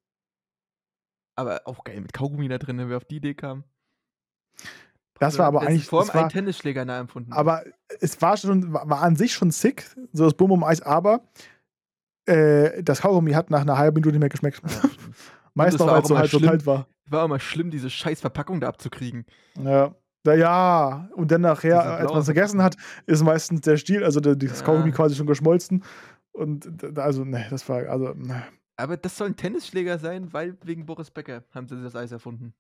[1.37, 3.64] Aber auch geil mit Kaugummi da drin, wenn wir auf die Idee kamen.
[5.20, 5.87] Das war aber eigentlich.
[5.87, 7.32] Form Das war, ein Tennisschläger nachempfunden.
[7.32, 7.64] aber
[8.00, 11.22] es war schon, war, an sich schon sick, so das Bum um Eis, aber
[12.26, 14.61] äh, das Kaugummi hat nach einer halben Minute nicht mehr geschmeckt.
[14.64, 14.88] Ja.
[15.54, 16.87] Meist noch, war weil auch es so halt so kalt war.
[17.06, 19.24] war immer schlimm, diese scheiß Verpackung da abzukriegen.
[19.61, 19.94] Ja.
[20.26, 24.20] Ja, ja, und dann nachher, als man es gegessen hat, ist meistens der Stiel, also
[24.20, 24.66] der, das Ja.
[24.66, 25.84] Kaugummi quasi schon geschmolzen.
[26.32, 28.42] Und also, ne, das war, also, ne,
[28.78, 32.54] Aber das soll ein Tennisschläger sein, weil wegen Boris Becker haben sie das Eis erfunden.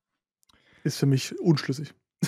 [0.84, 1.94] ist für mich unschlüssig.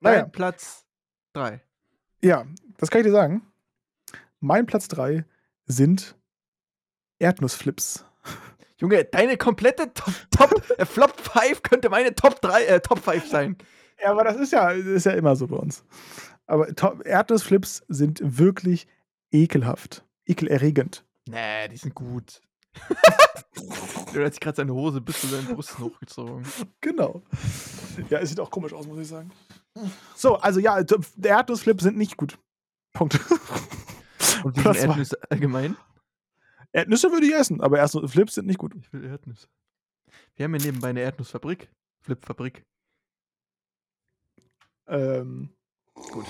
[0.00, 0.24] Mein Naja.
[0.26, 0.86] Platz
[1.32, 1.60] 3.
[2.22, 2.46] Ja,
[2.78, 3.42] das kann ich dir sagen.
[4.40, 5.24] Mein Platz 3
[5.66, 6.16] sind
[7.18, 8.04] Erdnussflips.
[8.78, 13.26] Junge, deine komplette Top, Top äh, Flop 5 könnte meine Top 3, äh, Top 5
[13.28, 13.56] sein.
[14.00, 15.84] Ja, aber das ist ja, ist ja immer so bei uns.
[16.46, 18.86] Aber to- Erdnussflips sind wirklich
[19.32, 20.04] ekelhaft.
[20.26, 21.04] Ekelerregend.
[21.28, 22.40] Nee, die sind gut.
[24.14, 26.46] Der hat sich gerade seine Hose bis zu seinen Brüsten hochgezogen.
[26.80, 27.22] Genau.
[28.08, 29.30] Ja, es sieht auch komisch aus, muss ich sagen.
[30.16, 32.38] So, also ja, t- Erdnussflips sind nicht gut.
[32.92, 33.18] Punkt.
[34.44, 34.76] Und wie sind.
[34.76, 35.76] Erdnüsse allgemein?
[36.72, 38.74] Erdnüsse würde ich essen, aber Erdnussflips sind nicht gut.
[38.76, 39.48] Ich will Erdnüsse.
[40.36, 41.68] Wir haben hier nebenbei eine Erdnussfabrik.
[42.00, 42.64] Flipfabrik.
[44.86, 45.50] Ähm,
[45.94, 46.26] Gut.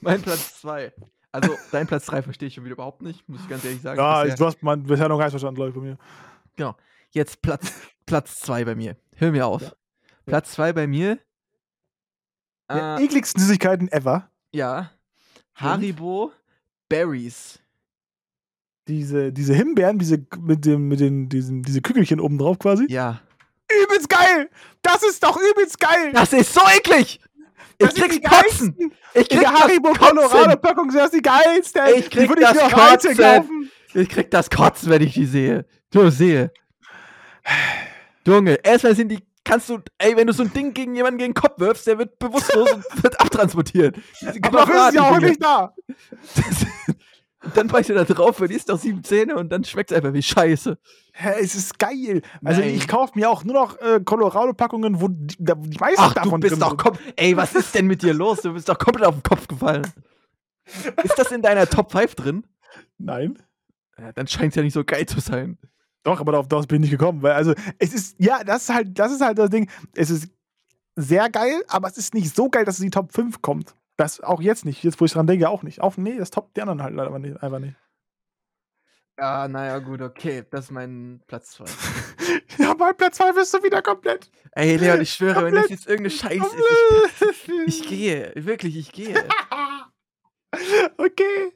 [0.00, 0.92] Mein Platz 2.
[1.32, 3.98] Also, dein Platz 3 verstehe ich schon wieder überhaupt nicht, muss ich ganz ehrlich sagen.
[3.98, 5.80] ja, Bisher- du hast man bisher noch gar nicht verstanden, glaube ich, bei
[6.62, 6.76] mir.
[7.10, 7.72] Jetzt Platz,
[8.06, 8.96] Platz 2 bei mir.
[9.16, 9.62] Hör mir auf.
[9.62, 9.72] Ja.
[10.26, 11.18] Platz 2 bei mir.
[12.70, 14.30] Die Äh, ekligsten Süßigkeiten ever.
[14.52, 14.90] ja.
[15.54, 16.32] Haribo
[16.88, 17.58] Berries.
[18.88, 22.86] Diese, diese Himbeeren, diese mit dem, mit den, diesen, diese Kügelchen oben drauf quasi.
[22.88, 23.20] Ja.
[23.84, 24.50] Übelst geil!
[24.82, 26.12] Das ist doch übelst geil!
[26.12, 27.20] Das ist so eklig!
[27.78, 28.92] Ich Das sind krieg's die kotzen!
[29.14, 29.92] Ich krieg der Haribo!
[29.92, 31.82] Colorado Packung sind das die geilsten.
[31.96, 33.16] Ich krieg die würde das ich mir heute Kotzen.
[33.16, 33.70] kaufen.
[33.94, 35.66] Ich krieg das Kotzen, wenn ich die sehe.
[35.90, 36.50] Du sehe.
[38.26, 39.18] Junge, erstmal sind die.
[39.44, 41.98] Kannst du, ey, wenn du so ein Ding gegen jemanden gegen den Kopf wirfst, der
[41.98, 43.96] wird bewusstlos und wird abtransportiert.
[44.42, 45.74] Aber ist sie auch nicht da.
[46.36, 46.96] Das-
[47.42, 50.22] Und dann beißt du da drauf, verlierst doch sieben Zähne und dann schmeckt's einfach wie
[50.22, 50.78] Scheiße.
[51.12, 52.22] Hä, es ist geil.
[52.44, 52.74] Also Nein.
[52.74, 56.40] ich kaufe mir auch nur noch äh, Colorado-Packungen, wo die, die meisten Ach, du davon
[56.40, 58.42] bist drin doch kom Ey, was ist denn mit dir los?
[58.42, 59.82] Du bist doch komplett auf den Kopf gefallen.
[61.02, 62.46] Ist das in deiner Top 5 drin?
[62.98, 63.38] Nein.
[63.98, 65.58] Ja, dann scheint es ja nicht so geil zu sein.
[66.04, 67.22] Doch, aber darauf, darauf bin ich nicht gekommen.
[67.22, 69.68] Weil, also, es ist, ja, das ist halt, das ist halt das Ding.
[69.94, 70.28] Es ist
[70.96, 73.74] sehr geil, aber es ist nicht so geil, dass es in die Top 5 kommt.
[74.02, 74.82] Das auch jetzt nicht.
[74.82, 75.80] Jetzt, wo ich dran denke, auch nicht.
[75.80, 77.76] Auch, nee, das Top die anderen halt leider nicht, einfach nicht.
[79.16, 80.44] Ja, naja, gut, okay.
[80.50, 81.64] Das ist mein Platz 2.
[82.58, 84.28] Ja, bei Platz 2 bist du wieder komplett.
[84.52, 87.68] Ey, Leon, ich schwöre, wenn das Komplett- jetzt irgendeine Scheiße ist, komplett.
[87.68, 88.32] ich, ich gehe.
[88.34, 89.14] Wirklich, ich gehe.
[90.98, 91.52] okay.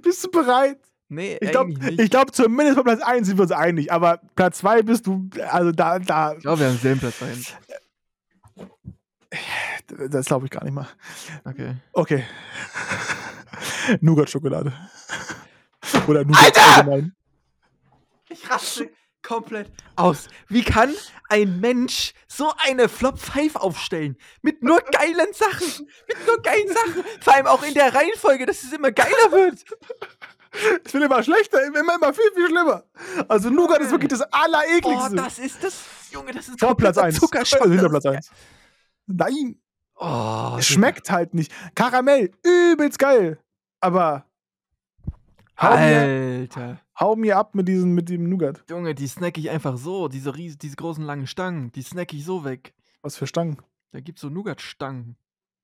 [0.00, 0.78] Bist du bereit?
[1.08, 1.74] Nee, Ich glaube,
[2.08, 5.70] glaub, zumindest bei Platz 1 sind wir uns einig, aber Platz 2 bist du, also
[5.72, 7.54] da, da, Ich glaube, wir haben selben Platz 1.
[10.10, 10.88] das glaube ich gar nicht mal.
[11.44, 11.76] Okay.
[11.92, 12.24] Okay.
[14.00, 14.72] Nougat-Schokolade.
[16.06, 16.76] Oder Nougat Alter!
[16.76, 17.14] allgemein.
[18.28, 18.90] Ich raste
[19.22, 20.28] komplett aus.
[20.48, 20.92] Wie kann
[21.28, 24.16] ein Mensch so eine Flop 5 aufstellen?
[24.42, 25.86] Mit nur geilen Sachen.
[26.08, 27.04] Mit nur geilen Sachen.
[27.20, 29.64] Vor allem auch in der Reihenfolge, dass es immer geiler wird.
[30.84, 32.84] Es wird immer schlechter, immer, immer viel, viel schlimmer.
[33.28, 35.16] Also Nougat ist wirklich das Boah, Allerekligste.
[35.16, 35.74] das ist das.
[36.12, 37.20] Junge, das ist Vor Platz kompletter 1.
[37.20, 37.60] Zuckerschock.
[37.62, 38.30] Also hinter Platz ist- 1.
[39.06, 39.60] Nein,
[39.96, 41.52] Oh, es schmeckt halt nicht.
[41.74, 43.38] Karamell, übelst geil.
[43.80, 44.26] Aber
[45.60, 46.48] hau mir,
[46.98, 48.64] hau mir ab mit, diesem, mit dem Nougat.
[48.68, 50.08] Junge, die snack ich einfach so.
[50.08, 52.74] Diese, ries diese großen langen Stangen, die snack ich so weg.
[53.02, 53.58] Was für Stangen?
[53.92, 55.16] Da gibt's so Nougat-Stangen.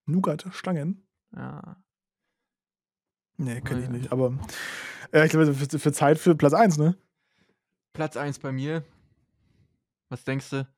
[0.07, 1.05] Nougat-Stangen?
[1.35, 1.77] Ja.
[3.37, 3.91] Nee, kenn ich Ja.
[3.91, 4.13] nicht.
[4.13, 4.39] Aber
[5.13, 6.97] äh, ich glaube, für, für Zeit für Platz 1, ne?
[7.95, 8.85] Platz 1 bei mir.
[10.09, 10.69] Was denkst du?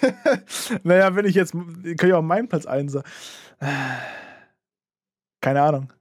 [0.82, 3.08] naja, wenn ich jetzt, kann ich auch meinen Platz 1 sagen.
[5.40, 5.92] Keine Ahnung.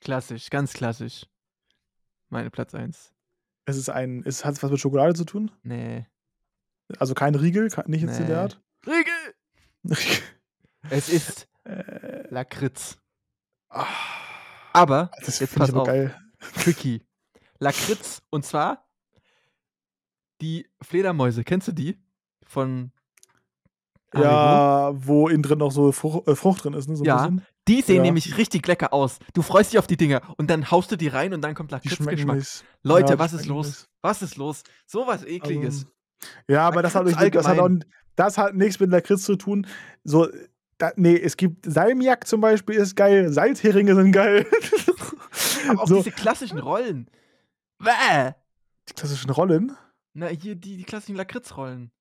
[0.00, 1.26] Klassisch, ganz klassisch.
[2.28, 3.12] Meine Platz 1.
[3.66, 5.50] Es ist ein, es hat was mit Schokolade zu tun?
[5.62, 6.06] Nee.
[6.98, 8.42] Also kein Riegel, nicht jetzt in der Nee.
[8.42, 8.60] Art?
[8.86, 9.34] Riegel!
[10.88, 12.96] Es ist äh, Lakritz.
[13.68, 13.86] ah,
[14.72, 15.86] Aber, das jetzt pass auf.
[15.86, 16.18] geil.
[16.54, 17.06] tricky.
[17.58, 18.88] Lakritz, und zwar
[20.40, 21.44] die Fledermäuse.
[21.44, 22.02] Kennst du die?
[22.50, 22.90] Von
[24.12, 24.28] Haribo?
[24.28, 26.96] Ja, wo innen drin noch so Frucht, äh, Frucht drin ist, ne?
[26.96, 27.18] So Ja.
[27.28, 27.46] bisschen.
[27.68, 28.02] Die sehen Ja.
[28.02, 29.18] nämlich richtig lecker aus.
[29.34, 31.70] Du freust dich auf die Dinger und dann haust du die rein und dann kommt
[31.70, 32.42] Lakritzgeschmack.
[32.82, 33.66] Leute, Ja, was ist los?
[33.68, 33.88] nicht.
[34.02, 34.62] Was ist los?
[34.86, 35.84] So was ekliges.
[35.84, 35.86] Also,
[36.48, 37.68] ja, aber das hat, nicht- das, hat auch,
[38.16, 39.66] das hat nichts mit Lakritz zu tun.
[40.02, 40.28] So,
[40.78, 44.44] da, nee, es gibt Salmiak zum Beispiel ist geil, Salzheringe sind geil.
[45.68, 47.08] Aber auch so, diese klassischen Rollen.
[47.78, 48.32] Bäh.
[48.88, 49.76] die klassischen Rollen.
[50.14, 51.92] Na, hier die, die klassischen Lakritzrollen.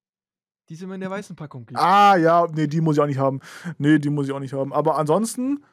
[0.69, 1.79] Die es immer in der weißen Packung gibt.
[1.79, 3.39] Ah, ja, nee, die muss ich auch nicht haben.
[3.79, 4.71] Nee, die muss ich auch nicht haben.
[4.71, 5.63] Aber ansonsten,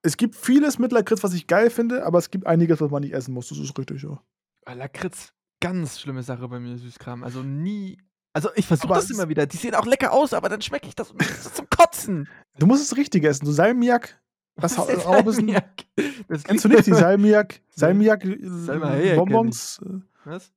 [0.00, 3.02] es gibt vieles mit Lakritz, was ich geil finde, aber es gibt einiges, was man
[3.02, 3.48] nicht essen muss.
[3.50, 4.18] Das ist richtig, ja.
[4.64, 7.24] Ah, Lakritz, ganz schlimme Sache bei mir, Süßkram.
[7.24, 7.98] Also nie.
[8.32, 9.46] Also ich versuche das immer wieder.
[9.46, 12.28] Die sehen auch lecker aus, aber dann schmecke ich das das zum Kotzen.
[12.58, 13.44] Du musst es richtig essen.
[13.44, 14.18] So Salmiak,
[14.56, 15.48] Was hat ist auch ein bisschen.
[15.48, 15.84] Salmiak?
[16.28, 17.60] Das Kennst du nicht die Salmiak?
[17.68, 19.80] Salmiak äh, kenn Bonbons?
[20.24, 20.52] Was?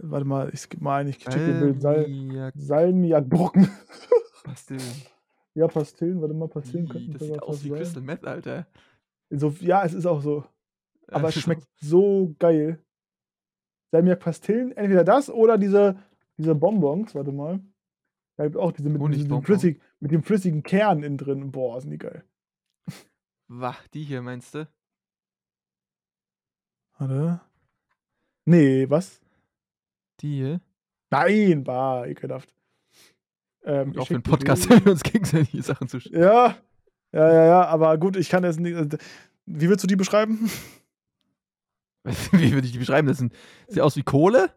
[0.00, 1.80] Warte mal, ich ein, ich check den Bild.
[1.80, 3.68] Sal Salmiak Salmiak-Brocken.
[4.44, 5.02] Pastillen.
[5.54, 7.78] ja, Pastillen, warte mal, Pastillen Ih, könnten Das sieht aus wie sein.
[7.78, 8.66] Crystal Meth, Alter.
[9.30, 10.44] So, ja, es ist auch so.
[11.08, 12.84] Aber es schmeckt so geil.
[13.92, 15.98] Salmiak-Pastillen, entweder das oder diese,
[16.36, 17.60] diese Bonbons, warte mal.
[18.36, 19.44] Da gibt auch diese mit, mit, diesem Honigbonbon.
[19.44, 21.50] flüssig, mit dem flüssigen Kern innen drin.
[21.50, 22.24] Boah, sind die geil.
[23.48, 24.68] Wah, die hier meinst du?
[26.98, 27.40] Warte.
[28.44, 29.21] Nee, was?
[30.22, 30.60] Hier?
[31.10, 32.54] Nein, bah, ekelhaft.
[33.64, 36.56] Ähm, Auch für dir Podcast, wenn wir uns gegenseitig Sachen zu Ja,
[37.12, 38.76] ja, ja, ja, aber gut, ich kann jetzt nicht.
[38.76, 38.98] äh,
[39.46, 40.48] Wie willst du die beschreiben?
[42.30, 43.08] Wie würde ich die beschreiben?
[43.08, 43.34] Das sind,
[43.66, 44.50] sieht aus wie Kohle,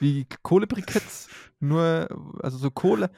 [0.00, 1.28] wie Kohlebriketts,
[1.60, 2.08] nur,
[2.42, 3.08] also so Kohle.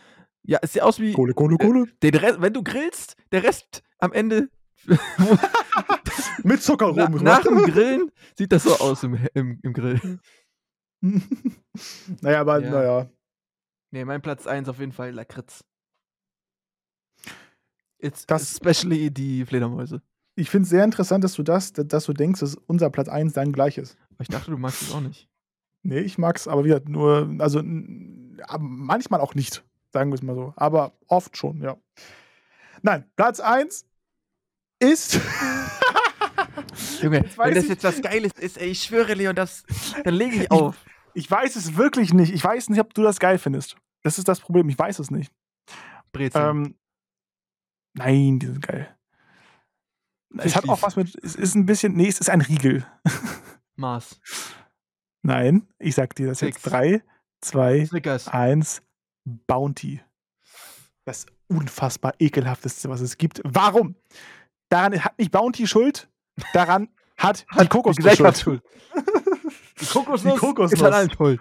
[0.43, 1.87] Ja, es sieht aus wie, Kohle, Kohle, Kohle.
[2.03, 4.51] den Rest, wenn du grillst, der Rest am Ende,
[6.43, 7.23] Mit Zucker na, rum.
[7.25, 10.19] nach dem Grillen, sieht das so aus im, im, im Grill.
[12.21, 12.71] naja, aber Ja.
[12.71, 13.11] naja.
[13.91, 15.65] Nee, mein Platz 1 auf jeden Fall Lakritz.
[17.99, 20.03] It's Das- especially die Fledermäuse.
[20.37, 23.35] Ich finde es sehr interessant, dass du das, dass du denkst, dass unser Platz 1
[23.35, 23.97] dann gleich ist.
[24.11, 25.29] Aber ich dachte, du magst es auch nicht.
[25.83, 30.53] Nee, ich mag's, aber wieder nur, also manchmal auch nicht, sagen wir es mal so.
[30.57, 31.77] Aber oft schon, ja.
[32.83, 33.87] Nein, Platz 1
[34.81, 35.21] ist.
[37.01, 39.63] Junge, wenn das jetzt was Geiles ist, ey, ich schwöre, Leon, das,
[40.03, 40.85] dann lege ich auf.
[41.15, 42.33] Ich weiß es wirklich nicht.
[42.33, 43.77] Ich weiß nicht, ob du das geil findest.
[44.03, 44.69] Das ist das Problem.
[44.69, 45.33] Ich weiß es nicht.
[46.12, 46.43] Brezel.
[46.43, 46.75] Ähm,
[47.95, 48.95] nein, die sind geil.
[50.39, 50.83] Es hat auch Fischlis.
[50.83, 51.25] was mit.
[51.25, 51.95] Es ist ein bisschen.
[51.95, 52.87] Nee, es ist ein Riegel.
[53.77, 54.21] Mars.
[55.23, 56.57] Nein, ich sag dir das Six.
[56.57, 56.71] jetzt.
[56.71, 57.03] Drei,
[57.41, 58.29] zwei, Snickers.
[58.29, 58.83] 1
[59.25, 60.03] Bounty.
[61.07, 63.41] Das unfassbar ekelhafteste, was es gibt.
[63.45, 63.97] Warum?
[64.69, 66.09] Daran hat nicht Bounty Schuld,
[66.53, 68.62] daran hat die Kokosnuss Gesellschaft Schuld.
[69.81, 70.72] Die Kokosnuss, Die Kokosnuss.
[70.81, 71.41] ist an allem schuld.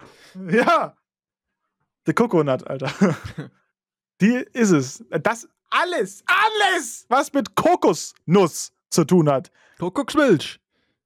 [0.49, 0.95] Ja.
[2.05, 2.91] The Coconut, Alter.
[4.21, 5.03] Die ist es.
[5.21, 9.51] Das alles, alles, was mit Kokosnuss zu tun hat.
[9.79, 10.59] Kokosmilch.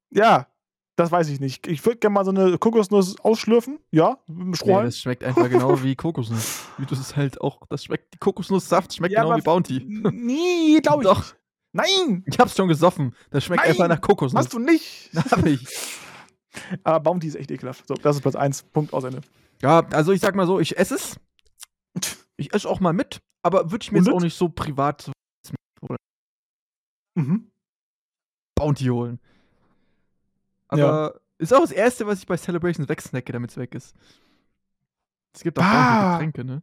[0.09, 0.47] Ja,
[0.95, 1.67] das weiß ich nicht.
[1.67, 3.80] Ich würde gerne mal so eine Kokosnuss ausschlürfen.
[3.91, 4.86] Ja, mit dem Nee, Strohhalm.
[4.86, 6.65] das schmeckt einfach genau wie Kokosnuss.
[6.78, 9.80] Wie das ist halt auch, das schmeckt, die Kokosnusssaft schmeckt Ja, genau wie Bounty.
[10.11, 11.09] Nie, glaube ich.
[11.09, 11.19] Doch.
[11.19, 11.36] nicht.
[11.73, 13.15] Nein, Ich hab's schon gesoffen.
[13.30, 14.45] Das schmeckt Nein, einfach nach Kokosnuss.
[14.45, 15.11] hast du nicht.
[15.32, 15.65] Hab ich.
[16.84, 17.88] Aber Bounty ist echt ekelhaft.
[17.88, 18.64] So, das ist Platz 1.
[18.74, 19.22] Punkt aus Ende.
[19.62, 21.20] Ja, also ich sag mal so, ich esse es.
[22.38, 24.16] Ich esse auch mal mit, aber würde ich mir Und jetzt mit?
[24.18, 25.12] auch nicht so privat so
[27.16, 27.49] Mhm.
[28.55, 29.20] Bounty holen.
[30.68, 33.95] Aber ist auch das Erste, was ich bei Celebrations wegsnacke, damit es weg ist.
[35.34, 36.18] Es gibt auch Ah.
[36.20, 36.62] Bounty-Getränke, ne?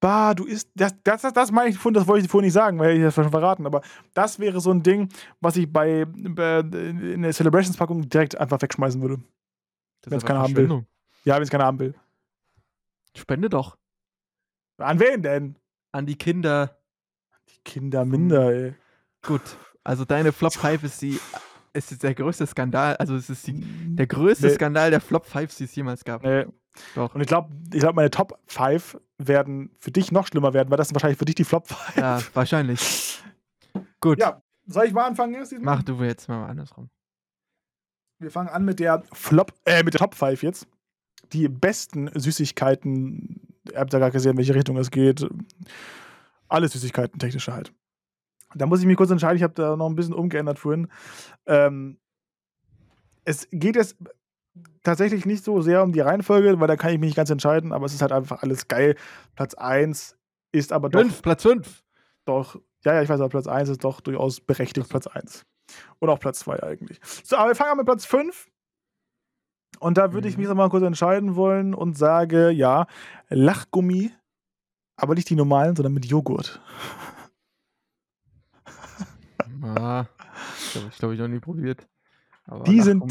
[0.00, 0.70] Bah, du isst.
[0.74, 3.02] Das, das, das, das meine ich vorhin, das wollte ich vorhin nicht sagen, weil ich
[3.02, 3.66] das schon verraten.
[3.66, 3.82] Aber
[4.14, 5.08] das wäre so ein Ding,
[5.40, 9.22] was ich bei, bei in der Celebrations-Packung direkt einfach wegschmeißen würde.
[10.00, 10.86] Das Wenn's ist keiner haben will.
[11.24, 11.94] Ja, wenn es keiner haben will.
[13.14, 13.76] Spende doch
[14.78, 15.56] An wen denn?
[15.92, 16.78] an die Kinder.
[17.48, 18.74] Die Kinder minder, ey.
[19.22, 19.42] Gut,
[19.84, 21.18] also deine Flop 5 ist die
[21.72, 23.54] ist jetzt der größte Skandal, also es ist die,
[23.94, 24.54] der größte Nee.
[24.54, 26.22] Skandal der Flop 5, die es jemals gab.
[26.24, 26.46] Nee.
[26.94, 27.14] Doch.
[27.14, 30.76] Und ich glaube, ich glaub, meine Top 5 werden für dich noch schlimmer werden, weil
[30.78, 31.96] das sind wahrscheinlich für dich die Flop 5.
[31.96, 33.22] Ja, wahrscheinlich.
[34.00, 35.52] Gut, Ja, soll ich mal anfangen jetzt?
[35.52, 35.76] diesmal?
[35.76, 36.88] mach du jetzt mal andersrum.
[38.18, 40.66] Wir fangen an mit der Flop, äh, mit der Top 5 jetzt.
[41.32, 43.40] Die besten Süßigkeiten.
[43.72, 45.26] Ihr habt ja gar gesehen, in welche Richtung es geht.
[46.48, 47.72] Alle Süßigkeiten, technische halt.
[48.54, 50.88] Da muss ich mich kurz entscheiden, ich habe da noch ein bisschen umgeändert vorhin.
[51.46, 51.98] Ähm,
[53.24, 53.96] es geht jetzt
[54.82, 57.72] tatsächlich nicht so sehr um die Reihenfolge, weil da kann ich mich nicht ganz entscheiden,
[57.72, 58.96] aber es ist halt einfach alles geil.
[59.36, 60.16] Platz 1
[60.52, 61.82] ist aber doch, Fünf, Platz 5.
[62.24, 65.44] doch, ja, ja, ich weiß, aber Platz 1 ist doch durchaus berechtigt Platz 1.
[65.98, 66.98] Und auch Platz 2 eigentlich.
[67.24, 68.48] So, aber wir fangen an mit Platz 5.
[69.78, 70.40] Und da würde ich Mhm.
[70.40, 72.86] mich noch mal kurz entscheiden wollen und sage, ja,
[73.28, 74.10] Lachgummi,
[74.96, 76.60] aber nicht die normalen, sondern mit Joghurt.
[79.62, 80.06] Ah,
[80.58, 81.86] ich glaube, ich, glaub, ich noch nie probiert.
[82.46, 83.02] Aber Die sind-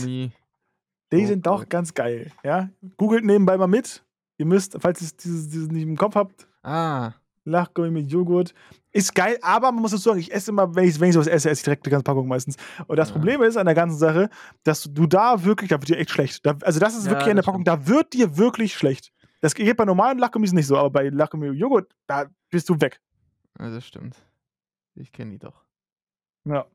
[1.12, 2.70] Die sind doch ganz geil, ja.
[2.98, 4.04] Googelt nebenbei mal mit.
[4.38, 7.14] Ihr müsst, falls ihr dieses, dieses nicht im Kopf habt, Ah,
[7.46, 8.54] Lachgummi mit Joghurt.
[8.92, 11.28] Ist geil, aber man muss dazu sagen, ich esse immer, wenn ich, wenn ich sowas
[11.28, 12.58] esse, esse ich direkt eine ganze Packung meistens.
[12.88, 13.16] Und das Ja.
[13.16, 14.30] Problem ist an der ganzen Sache,
[14.64, 16.46] dass du da wirklich, da wird dir echt schlecht.
[16.46, 19.12] Da, also das ist Ja, wirklich eine Packung, da wird dir wirklich schlecht.
[19.42, 22.80] Das geht bei normalen Lachgummis nicht so, aber bei Lachgummi mit Joghurt, da bist du
[22.82, 23.00] weg.
[23.58, 24.16] also das stimmt.
[24.96, 25.64] Ich kenne die doch.
[26.46, 26.66] Ja.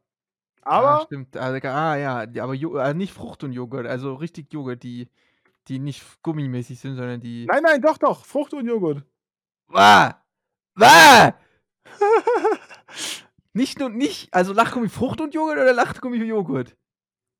[0.65, 1.37] Ah, Aber, stimmt.
[1.37, 5.09] Also, ah, ja, aber Jo- äh, nicht Frucht und Joghurt, also richtig Joghurt, die,
[5.69, 7.47] die nicht gummimäßig sind, sondern die.
[7.47, 9.05] nein, nein, doch, doch, Frucht und Joghurt.
[9.69, 10.23] Wah!
[10.75, 11.35] Wah!
[13.53, 16.77] nicht nur nicht, also Lachgummi Frucht und Joghurt oder Lachgummi Joghurt?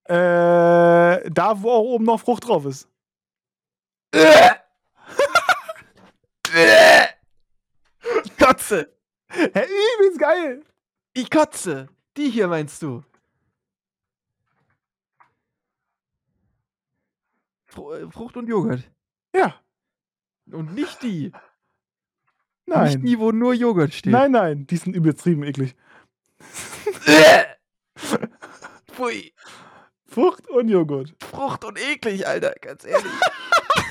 [0.07, 2.89] Äh, da, wo auch oben noch Frucht drauf ist.
[8.25, 8.95] Ich kotze!
[9.31, 9.49] Hä,
[9.99, 10.63] übelst geil.
[11.15, 11.89] Ich kotze!
[12.17, 13.03] Die hier meinst du?
[17.64, 18.91] Fru äh, Frucht und Joghurt.
[19.35, 19.61] Ja,
[20.51, 21.33] Und nicht die.
[22.67, 23.03] Nicht nein.
[23.03, 24.13] die, wo nur Joghurt steht.
[24.13, 25.75] Nein, nein, die sind übertrieben eklig.
[28.91, 29.33] Pfui.
[30.07, 31.15] Frucht und Joghurt.
[31.23, 33.13] Frucht und eklig, Alter, ganz ehrlich.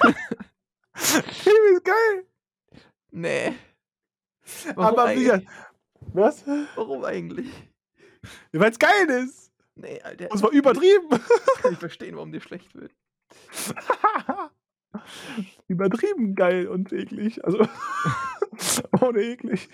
[0.96, 2.26] Übelst geil.
[3.12, 3.54] nee.
[4.76, 5.48] Warum Aber eigentlich?
[6.14, 6.46] Was?
[6.76, 7.50] Warum eigentlich?
[8.52, 9.52] Weil es geil ist.
[9.76, 10.32] Nee, Alter.
[10.32, 11.10] Und zwar übertrieben.
[11.62, 12.94] Kann ich verstehen, warum dir schlecht wird.
[15.68, 17.44] übertrieben geil und eklig.
[17.44, 17.68] Also,
[19.02, 19.70] ohne eklig.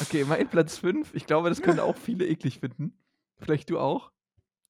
[0.00, 1.14] Okay, mein Platz 5.
[1.14, 2.96] Ich glaube, das können auch viele eklig finden.
[3.38, 4.12] Vielleicht du auch.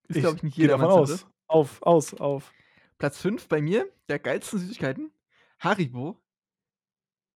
[0.08, 1.26] Ist, glaube ich, nicht jeder davon aus.
[1.46, 2.52] Auf, aus, auf.
[2.98, 5.12] Platz 5 bei mir, der geilsten Süßigkeiten.
[5.58, 6.20] Haribo.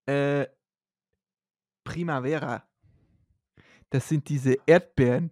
[0.07, 0.47] Äh,
[1.85, 2.65] Primavera.
[3.91, 5.31] Das sind diese Erdbeeren.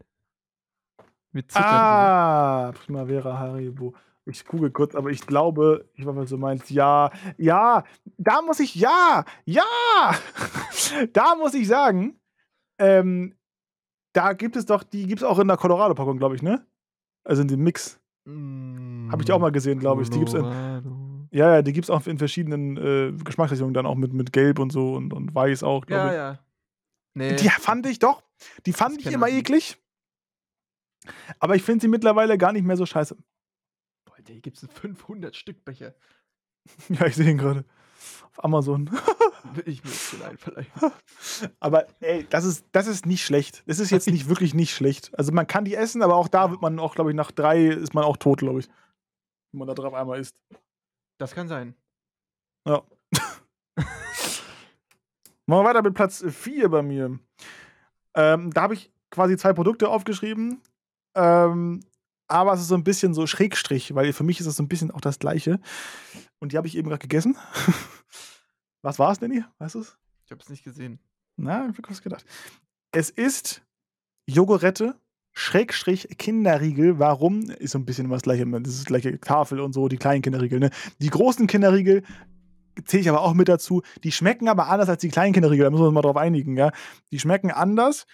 [1.33, 1.65] Mit Zucker.
[1.67, 3.95] Ah, Primavera Haribo.
[4.27, 6.71] Ich google kurz, aber ich glaube, ich weiß, was du meinst.
[6.71, 7.85] Ja, ja,
[8.17, 9.63] da muss ich, ja, ja,
[11.13, 12.19] da muss ich sagen,
[12.79, 13.35] ähm,
[14.15, 16.67] da gibt es doch, die gibt es auch in der Colorado-Packung, glaube ich, ne?
[17.25, 18.01] Also in dem Mix.
[18.25, 19.09] drin.
[19.13, 20.11] Habe ich auch mal gesehen, glaube ich.
[20.11, 21.27] Die gibt's in, Colorado.
[21.31, 24.59] ja, ja, die gibt es auch in verschiedenen äh, Geschmacksrichtungen, dann auch mit, mit Gelb
[24.59, 26.17] und so und, und Weiß auch, glaube Ja, ich.
[26.17, 26.39] ja.
[27.17, 27.37] Nee.
[27.37, 28.23] Die fand ich doch,
[28.67, 29.77] die fand Das ich immer eklig.
[31.39, 33.17] Aber ich finde sie mittlerweile gar nicht mehr so scheiße.
[34.25, 35.95] Boah, hier gibt es 500 Stück Becher.
[36.89, 37.67] Ja, ich sehe ihn gerade.
[38.31, 38.91] Auf Amazon.
[38.91, 40.71] Will ich mir jetzt den einverleihen.
[41.61, 43.63] Aber ey, das ist, das ist nicht schlecht.
[43.67, 45.17] Das ist jetzt nicht wirklich nicht schlecht.
[45.19, 47.67] Also man kann die essen, aber auch da wird man auch, glaube ich, nach drei
[47.67, 48.69] ist man auch tot, glaube ich.
[49.53, 50.35] Wenn man da drauf einmal isst.
[51.19, 51.75] Das kann sein.
[52.67, 52.83] Ja.
[53.77, 53.87] Machen
[55.47, 57.19] wir weiter mit Platz 4 bei mir.
[58.15, 60.63] Ähm, da habe ich quasi zwei Produkte aufgeschrieben.
[61.15, 61.81] Ähm,
[62.29, 64.69] aber es ist so ein bisschen so Schrägstrich, weil für mich ist es so ein
[64.69, 65.61] bisschen auch das Gleiche.
[66.39, 67.37] Und die habe ich eben gerade gegessen.
[68.83, 69.45] Was war es, Danny?
[69.59, 69.97] Weißt du es?
[70.25, 70.99] Ich habe es nicht gesehen.
[71.37, 72.25] Na, ich hab was gedacht.
[72.93, 73.63] Es ist
[74.27, 74.95] Jogurette,
[75.33, 76.99] Schrägstrich Kinderriegel.
[76.99, 77.51] Warum?
[77.51, 78.47] Ist so ein bisschen immer das gleiche.
[78.47, 80.61] Das ist die gleiche Tafel und so, die kleinen Kinderriegel.
[80.61, 80.71] Ne?
[81.01, 82.05] Die großen Kinderriegel
[82.85, 83.83] zähle ich aber auch mit dazu.
[84.03, 85.65] Die schmecken aber anders als die kleinen Kinderriegel.
[85.65, 86.57] Da müssen wir uns mal drauf einigen.
[86.57, 86.71] Ja?
[87.11, 88.07] Die schmecken anders,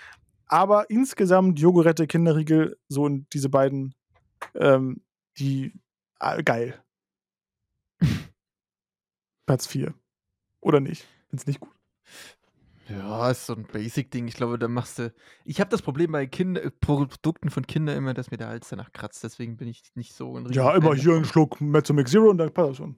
[0.47, 3.95] aber insgesamt Jogurette, Kinderriegel, so in diese beiden,
[4.55, 5.03] ähm,
[5.39, 5.73] die
[6.19, 6.83] ah, geil.
[9.47, 9.95] Platz 4.
[10.61, 11.07] Oder nicht?
[11.29, 11.75] Find's nicht gut.
[12.89, 14.27] Ja, ist so ein Basic-Ding.
[14.27, 15.15] Ich glaube, da machst du.
[15.45, 18.69] Ich habe das Problem bei Kinder äh, Produkten von Kindern immer, dass mir der Hals
[18.69, 19.23] danach kratzt.
[19.23, 21.25] Deswegen bin ich nicht so ein Ja, immer hier einen.
[21.25, 22.97] Schluck Mezzo Mix Zero und dann passt das schon.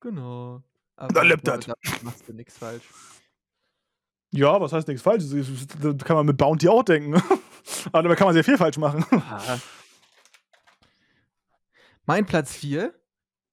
[0.00, 0.62] Genau.
[0.96, 1.66] Da Aber lebt ich glaube, das.
[1.66, 2.84] da machst du nichts falsch.
[4.30, 5.24] Ja, was heißt nichts falsch?
[5.28, 7.14] Das kann man mit Bounty auch denken.
[7.92, 9.04] Aber dabei kann man sehr viel falsch machen.
[9.10, 9.58] Ah.
[12.06, 12.94] Mein Platz 4,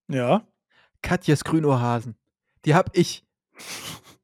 [0.07, 0.47] Ja.
[1.01, 2.17] Katjas Grünohrhasen.
[2.65, 3.25] Die habe ich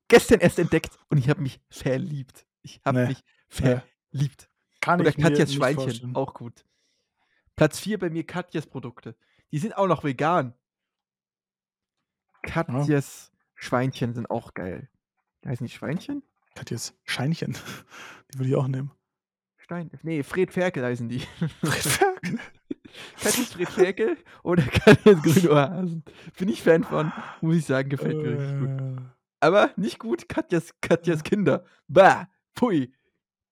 [0.08, 2.46] gestern erst entdeckt und ich habe mich verliebt.
[2.64, 3.08] Ich habe Nee.
[3.10, 3.24] mich
[3.60, 3.80] Nee.
[4.12, 4.50] verliebt.
[4.82, 6.16] Kann Oder ich mir Katjas nicht Schweinchen, vorstellen.
[6.16, 6.66] auch gut.
[7.56, 9.16] Platz 4 bei mir Katjas Produkte.
[9.52, 10.54] Die sind auch noch vegan.
[12.44, 14.90] Katjas Schweinchen sind auch geil.
[15.46, 16.24] Heißen die Schweinchen?
[16.56, 17.54] Katjas Scheinchen.
[18.34, 18.92] Die würde ich auch nehmen.
[19.58, 19.90] Stein.
[20.04, 21.20] Nee, Fred Ferkel heißen die.
[21.62, 22.40] Fred Ferkel
[24.44, 26.04] oder Katjas Grünohrhasen.
[26.38, 28.70] Bin ich Fan von, muss ich sagen, gefällt mir richtig gut.
[28.70, 29.02] Äh,
[29.40, 31.64] Aber nicht gut, Katjas, Katjas Kinder.
[31.88, 32.94] Bah, pui.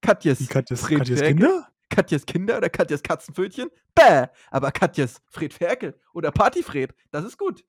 [0.01, 1.15] Katjas, Katjas Ferkel?
[1.15, 1.67] Kinder?
[1.89, 3.69] Katjas Kinder oder Katjas Katzenpfötchen?
[3.95, 4.27] Bäh.
[4.51, 7.63] Aber Katjas Fred Ferkel oder Partyfred, das ist gut.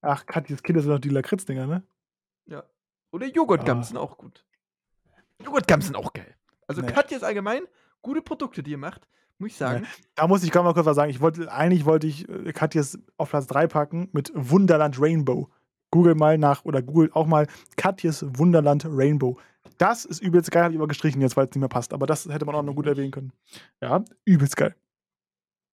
[0.00, 1.82] Ach, Katjas Kinder sind doch die Lakritzdinger, ne?
[2.46, 2.64] Ja.
[3.10, 3.88] Oder Joghurtgums Ah.
[3.88, 4.44] sind auch gut.
[5.42, 6.34] Joghurtgums sind auch geil.
[6.66, 6.92] Also Nee.
[6.92, 7.62] Katjas allgemein,
[8.02, 9.86] gute Produkte, die ihr macht, muss ich sagen.
[10.14, 11.10] Da muss ich gerade mal kurz was sagen.
[11.10, 15.48] Ich wollte, eigentlich wollte ich äh, Katjas auf Platz 3 packen mit Wunderland Rainbow.
[15.90, 19.38] Google mal nach oder Google auch mal Katjas Wunderland Rainbow.
[19.78, 21.92] Das ist übelst geil, habe ich aber gestrichen jetzt, weil es nicht mehr passt.
[21.92, 23.32] Aber das hätte man auch noch gut erwähnen können.
[23.80, 24.74] Ja, übelst geil.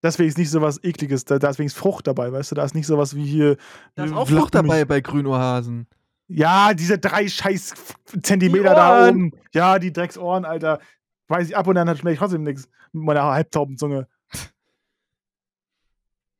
[0.04, 2.56] Deswegen ist nicht so was Ekliges, da, da ist wenigstens Frucht dabei, weißt du?
[2.56, 3.58] Da ist nicht so was wie hier.
[3.96, 5.88] Da ist äh, auch Frucht dabei bei Grünohrhasen.
[6.28, 7.74] Ja, diese drei scheiß
[8.22, 9.32] Zentimeter da oben.
[9.54, 10.80] Ja, die Drecksohren, Alter.
[11.28, 14.08] Weiß ich, ab und an schmecke ich trotzdem nichts mit meiner Halbtaubenzunge.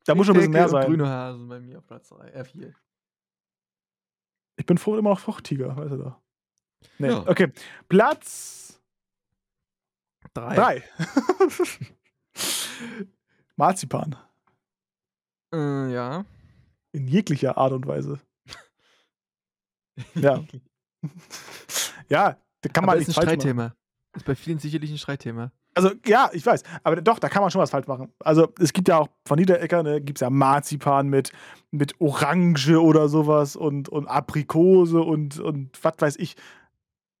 [0.04, 0.86] Da muss schon ein bisschen mehr sein.
[0.86, 2.40] Grünohrhasen bei mir auf Platz 3.
[2.42, 2.72] R4.
[4.56, 6.20] Ich bin froh immer noch Fruchttiger, weißt du doch.
[6.98, 7.26] Nee, Ja.
[7.26, 7.52] okay.
[7.88, 8.80] Platz
[10.34, 10.54] 3.
[10.54, 10.84] 3.
[13.56, 14.16] Marzipan.
[15.52, 16.24] Äh, ja.
[16.92, 18.20] In jeglicher Art und Weise.
[20.14, 20.44] Ja.
[22.08, 23.40] Ja, da kann Aber man ist ein falsch machen.
[23.40, 23.74] Streitthema.
[24.16, 25.52] Ist bei vielen sicherlich ein Streitthema.
[25.76, 26.62] Also, ja, ich weiß.
[26.84, 28.10] Aber doch, da kann man schon was falsch machen.
[28.20, 31.32] Also, es gibt ja auch von Niederecker, ne, gibt es ja Marzipan mit,
[31.70, 36.34] mit Orange oder sowas und, und Aprikose und, und was weiß ich.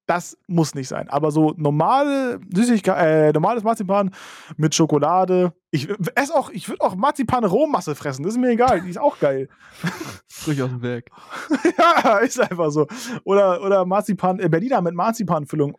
[0.06, 1.08] Das muss nicht sein.
[1.10, 4.12] Aber so normale Süßigkeit, äh, normales Marzipan
[4.56, 5.52] mit Schokolade.
[5.72, 8.22] Ich esse auch, ich würde auch Marzipan-Rohmasse fressen.
[8.22, 8.82] Das ist mir egal.
[8.82, 9.48] Die ist auch geil.
[10.28, 11.10] Frisch aus dem Werk.
[11.78, 12.86] ja, ist einfach so.
[13.24, 15.76] Oder, oder Marzipan, äh, Berliner mit Marzipanfüllung.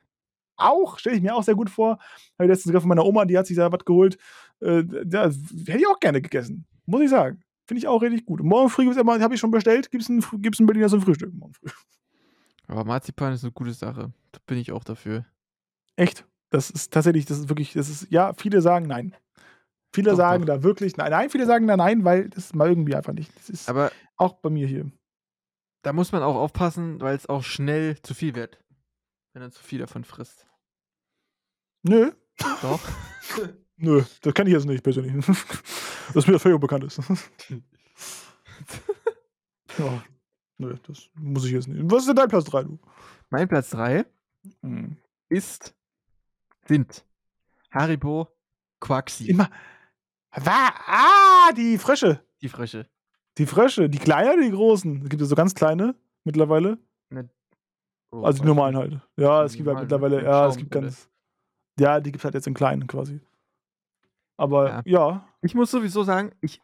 [0.58, 1.92] Auch, stelle ich mir auch sehr gut vor.
[1.92, 4.18] Habe ich letztens von meiner Oma, die hat sich da was geholt.
[4.60, 5.38] Äh, das
[5.68, 6.66] hätte ich auch gerne gegessen.
[6.86, 7.42] Muss ich sagen.
[7.66, 8.42] Finde ich auch richtig gut.
[8.44, 10.88] Morgen früh gibt es immer, habe ich schon bestellt, gibt es ein, gibt's ein Berliner
[10.90, 11.34] zum Frühstück.
[11.34, 11.70] Morgen früh.
[12.68, 14.12] Aber Marzipan ist eine gute Sache.
[14.32, 15.26] Da bin ich auch dafür.
[15.96, 16.26] Echt.
[16.50, 19.14] Das ist tatsächlich, das ist wirklich, das ist, ja, viele sagen nein.
[19.94, 20.56] Viele Doch, sagen doch.
[20.56, 21.12] da wirklich nein.
[21.12, 23.36] Nein, viele sagen da nein, weil das mal irgendwie einfach nicht.
[23.38, 24.90] Das ist Aber auch bei mir hier.
[25.84, 28.60] da muss man auch aufpassen, weil es auch schnell zu viel wird.
[29.34, 30.47] Wenn man zu viel davon frisst.
[31.88, 32.12] Nö.
[32.62, 32.80] Doch.
[33.78, 35.14] Nö, das kenne ich jetzt nicht persönlich.
[35.26, 36.98] das ist mir völlig unbekannt ist.
[39.78, 40.04] ja,
[40.58, 41.80] nö, das muss ich jetzt nicht.
[41.92, 42.80] Was ist denn dein Platz 3, du?
[43.30, 44.06] Mein Platz 3
[44.64, 44.98] Hm.
[45.30, 45.76] ist,
[46.68, 47.06] sind
[47.72, 48.28] Haribo
[48.80, 49.28] Quaxi.
[49.30, 49.50] Immer.
[50.32, 52.24] Wa- Ah, die Frösche.
[52.42, 52.88] Die Frösche.
[53.38, 53.90] Die Frösche.
[53.90, 55.04] Die kleinen oder die großen?
[55.04, 56.78] Es gibt ja so ganz kleine mittlerweile.
[58.10, 58.94] Oh, Also die normalen halt.
[59.18, 61.10] Ja, Die es gibt halt normalen mittlerweile, mit ja, es gibt ganz.
[61.80, 63.20] Ja, die gibt es halt jetzt in kleinen quasi.
[64.38, 64.82] Aber Ja.
[64.86, 66.62] ja, Ich muss sowieso sagen, ich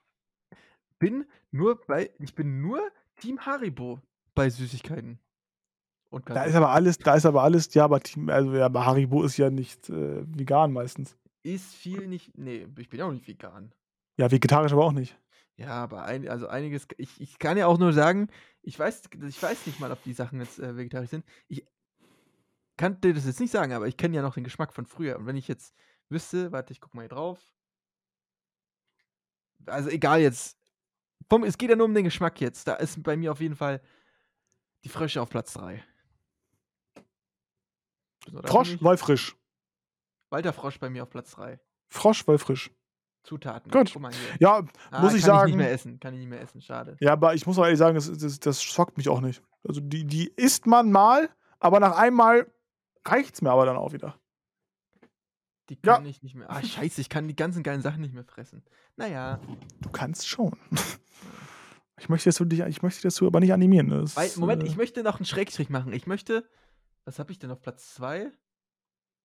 [1.00, 2.80] bin nur bei, ich bin nur
[3.18, 4.00] Team Haribo
[4.36, 5.20] bei Süßigkeiten.
[6.10, 8.86] Und da ist aber alles, da ist aber alles, ja, aber, Team- also, ja, aber
[8.86, 11.18] Haribo ist ja nicht äh, vegan meistens.
[11.42, 12.38] ist viel nicht.
[12.38, 13.74] Nee, ich bin auch nicht vegan.
[14.18, 15.18] Ja, vegetarisch aber auch nicht.
[15.56, 16.88] Ja, aber ein, also einiges.
[16.98, 18.30] Ich, ich kann ja auch nur sagen,
[18.62, 21.26] ich weiß, ich weiß nicht mal, ob die Sachen jetzt äh, vegetarisch sind.
[21.48, 21.66] Ich
[22.78, 25.18] kann dir das jetzt nicht sagen, aber ich kenne ja noch den Geschmack von früher.
[25.18, 25.74] Und wenn ich jetzt
[26.10, 27.40] wüsste, warte, ich guck mal hier drauf.
[29.66, 30.58] Also egal jetzt.
[31.30, 32.68] Vom, es geht ja nur um den Geschmack jetzt.
[32.68, 33.82] Da ist bei mir auf jeden Fall
[34.84, 35.84] die Frösche auf Platz 3.
[38.30, 39.36] So, da Frosch, ich- weil frisch.
[40.30, 41.60] Walter Frosch bei mir auf Platz 3.
[41.90, 42.72] Frosch, weil frisch.
[43.24, 43.72] Zutaten.
[43.72, 43.92] Gut.
[43.94, 44.36] Guck mal hier.
[44.40, 46.00] Ja, Ah, muss ich kann ich sagen- nicht mehr essen.
[46.00, 46.62] Kann ich nicht mehr essen.
[46.62, 46.98] Schade.
[47.00, 49.42] ja, aber ich muss auch ehrlich sagen, das, das, das schockt mich auch nicht.
[49.64, 52.52] Also die, die isst man mal, aber nach einmal
[53.06, 54.20] reicht's mir aber dann auch wieder.
[55.70, 55.96] Die Ja.
[55.96, 56.50] kann ich nicht mehr.
[56.50, 58.64] Ah, scheiße, ich kann die ganzen geilen Sachen nicht mehr fressen.
[58.96, 59.40] Naja,
[59.82, 60.58] Du kannst schon.
[62.00, 63.88] Ich möchte das, dich, ich möchte das aber nicht animieren.
[63.90, 65.94] Das, weil, Moment, äh, ich möchte noch einen Schrägstrich machen.
[65.94, 66.50] Ich möchte,
[67.06, 68.32] was habe ich denn auf Platz 2?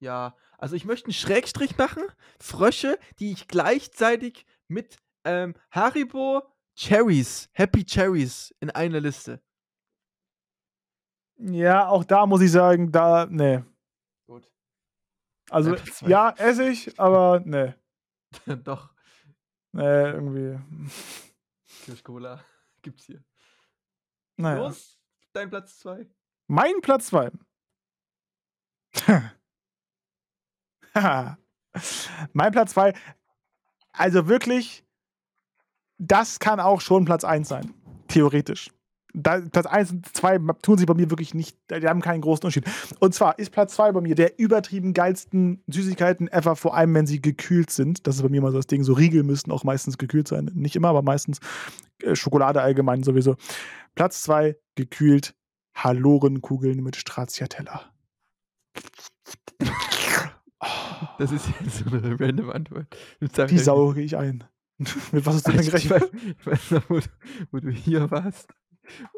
[0.00, 2.04] Ja, also ich möchte einen Schrägstrich machen.
[2.38, 6.42] Frösche, die ich gleichzeitig mit ähm, Haribo
[6.76, 9.42] Cherries, Happy Cherries in einer Liste.
[11.38, 13.62] Ja, auch da muss ich sagen, da, nee.
[14.26, 14.50] Gut.
[15.50, 15.76] Also,
[16.06, 17.74] Ja, esse ich, aber nee.
[18.64, 18.90] Doch,
[19.72, 20.58] Nee, irgendwie.
[21.84, 22.44] Kirschcola
[22.82, 23.22] gibt's hier.
[24.36, 24.58] Naja.
[24.58, 24.98] Los,
[25.32, 26.06] dein Platz 2.
[26.46, 27.30] Mein Platz 2.
[32.32, 32.92] mein Platz 2.
[33.92, 34.84] Also wirklich,
[35.98, 37.74] das kann auch schon Platz 1 sein.
[38.08, 38.70] Theoretisch.
[39.14, 42.42] Da, Platz 1 und 2 tun sich bei mir wirklich nicht, die haben keinen großen
[42.44, 42.64] Unterschied.
[43.00, 47.06] Und zwar ist Platz 2 bei mir der übertrieben geilsten Süßigkeiten ever, vor allem wenn
[47.06, 48.06] sie gekühlt sind.
[48.06, 48.84] Das ist bei mir mal so das Ding.
[48.84, 50.50] So Riegel müssen auch meistens gekühlt sein.
[50.54, 51.38] Nicht immer, aber meistens.
[52.02, 53.36] Äh, Schokolade allgemein sowieso.
[53.94, 55.34] Platz 2, gekühlt,
[55.74, 57.90] Halorenkugeln mit Stracciatella.
[61.18, 62.86] Das ist jetzt so eine random Antwort.
[63.50, 64.44] Die sauge ich ein.
[65.12, 66.02] mit was hast du denn ich, gerechnet?
[66.02, 67.06] weiß, ich weiß noch, wo, du-
[67.50, 68.54] wo du hier warst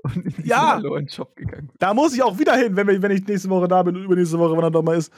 [0.03, 0.75] und in Ja!
[0.75, 1.83] Hallo-Shop gegangen bist.
[1.83, 4.05] Da muss ich auch wieder hin, wenn, wir, wenn ich nächste Woche da bin und
[4.05, 5.13] übernächste Woche, wann er doch mal ist.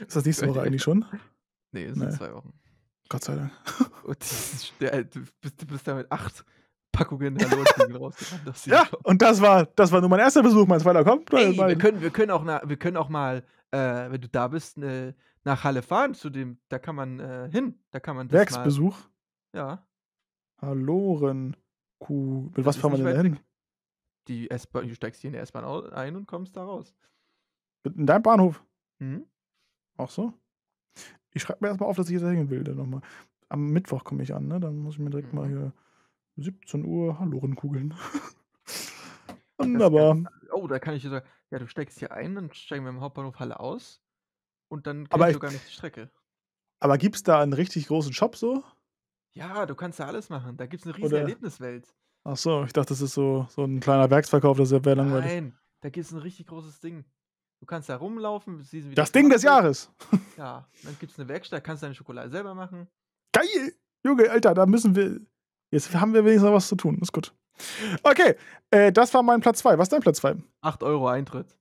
[0.00, 1.04] Ist das nächste Woche eigentlich schon?
[1.72, 2.04] Nee, es Nee.
[2.04, 2.52] sind zwei Wochen.
[3.08, 3.50] Gott sei Dank.
[4.06, 6.44] Du, bist, du bist da mit acht
[6.92, 7.36] Packungen
[8.00, 9.00] aus diesem Ja, Shop.
[9.04, 10.66] und das war, das war nur mein erster Besuch.
[10.66, 11.32] Mein zweiter kommt.
[11.34, 13.42] Ey, wir können, wir können auch, na, wir können auch mal,
[13.72, 13.78] äh,
[14.10, 15.12] wenn du da bist, äh,
[15.44, 18.38] nach Halle fahren zu dem, da kann man äh, hin, da kann man das mal,
[18.38, 18.96] Werksbesuch.
[19.54, 19.84] ja,
[20.62, 22.50] Halorenkuh.
[22.56, 23.38] Mit was ist fahren wir denn hin?
[24.28, 26.94] Die S-Bahn, du steigst hier in der S-Bahn ein und kommst da raus.
[27.84, 28.64] In deinem Bahnhof.
[28.98, 29.26] Mhm.
[29.96, 30.32] Ach so.
[31.32, 32.64] Ich schreibe mir erstmal auf, dass ich da hin will.
[32.64, 33.00] Dann noch mal.
[33.48, 34.58] Am Mittwoch komme ich an, ne?
[34.58, 35.50] Dann muss ich mir direkt mal Mhm.
[35.50, 35.72] hier
[36.36, 37.94] 17 Uhr Halorenkugeln.
[39.58, 40.18] Das Wunderbar.
[40.52, 43.00] Oh, da kann ich dir sagen, ja, du steigst hier ein, dann steigen wir im
[43.00, 44.02] Hauptbahnhof Halle aus
[44.68, 46.10] und dann ich- du sogar noch die Strecke.
[46.78, 48.62] Aber gibt es da einen richtig großen Shop so?
[49.32, 50.58] Ja, du kannst da alles machen.
[50.58, 51.94] Da gibt es eine riesige Erlebniswelt.
[52.28, 55.26] Ach so, ich dachte, das ist so, so ein kleiner Werksverkauf, das wäre langweilig.
[55.26, 57.04] Nein, da gibt es ein richtig großes Ding.
[57.60, 59.90] Du kannst da rumlaufen, siehst, wie Das Ding des Jahres.
[60.36, 62.88] Ja, dann gibt es eine Werkstatt, kannst deine Schokolade selber machen.
[63.32, 63.72] Geil!
[64.04, 65.20] Junge, Alter, da müssen wir.
[65.70, 66.98] Jetzt haben wir wenigstens noch was zu tun.
[67.00, 67.32] Ist gut.
[68.02, 68.34] Okay,
[68.70, 69.78] äh, das war mein Platz 2.
[69.78, 70.36] Was ist dein Platz 2?
[70.60, 71.56] 8 Euro Eintritt.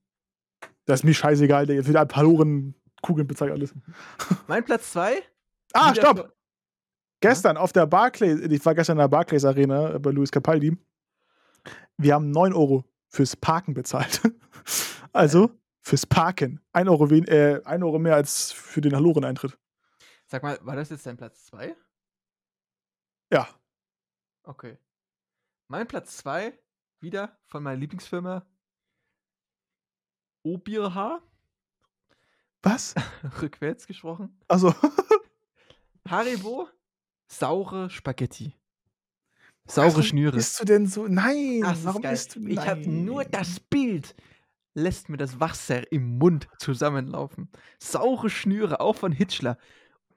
[0.86, 3.74] Das ist mir scheißegal, der für ein paar Halorenkugeln bezahlt alles.
[4.48, 5.24] Mein Platz 2?
[5.74, 6.35] Ah, stopp!
[7.22, 10.78] Gestern auf der Barclays, ich war gestern in der Barclays Arena bei Luis Capaldi.
[11.98, 14.22] Wir haben 9 Euro fürs Parken bezahlt.
[15.14, 15.50] Also
[15.80, 16.60] fürs Parken.
[16.74, 19.58] 1 Euro, wen, äh, 1 Euro mehr als für den Haloren-Eintritt.
[20.26, 21.74] Sag mal, war das jetzt dein Platz 2?
[23.32, 23.48] Ja.
[24.44, 24.78] Okay.
[25.70, 26.60] Mein Platz 2,
[27.00, 28.46] wieder von meiner Lieblingsfirma
[30.44, 31.22] OBIRH,
[32.62, 32.94] Was?
[33.42, 34.38] rückwärts gesprochen.
[34.50, 34.76] Also,
[36.10, 36.68] Haribo,
[37.28, 38.54] saure Spaghetti.
[39.68, 40.36] Saure warum Schnüre.
[40.36, 41.08] Bist du denn so?
[41.08, 43.32] Nein, Das warum bist du Ich habe nur Nein.
[43.32, 44.16] das Bild.
[44.76, 47.50] Lässt mir das Wasser im Mund zusammenlaufen.
[47.80, 49.58] Saure Schnüre, auch von Hitchler.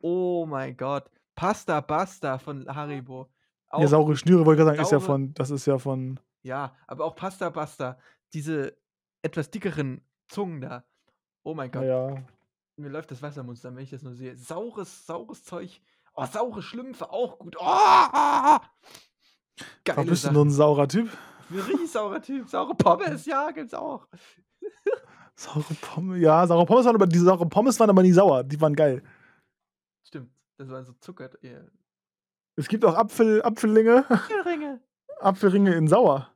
[0.01, 1.11] Oh mein Gott.
[1.35, 3.29] Pasta Basta von Haribo.
[3.69, 6.19] Auch, Ja, saure Schnüre, wollte ich gerade sagen, ist ja von, das ist ja von,
[6.43, 7.99] ja, aber auch Pasta Basta.
[8.33, 8.77] Diese
[9.23, 10.85] etwas dickeren Zungen da.
[11.45, 11.85] Oh mein Gott.
[11.85, 12.23] ja.
[12.77, 14.37] Mir läuft das Wasser im Mund, wenn ich das nur sehe.
[14.37, 15.81] Saures, saures Zeug.
[16.21, 17.55] Oh, saure Schlümpfe, auch gut.
[17.61, 18.61] Oh, Warum
[19.85, 21.09] Geile bist du nur ein saurer Typ?
[21.49, 22.49] Ein richtig saurer Typ.
[22.49, 24.09] Saure Pommes, ja, gibt's auch.
[25.37, 28.61] Saure Pommes, ja, saure Pommes waren aber, die saure Pommes waren aber nie sauer, die
[28.61, 29.05] waren geil.
[30.05, 31.31] Stimmt, das waren so Zucker.
[31.41, 31.61] Ja.
[32.57, 34.05] Es gibt auch Apfel, Apfellinge,
[34.45, 34.81] Ringe.
[35.21, 36.35] Apfelringe in sauer.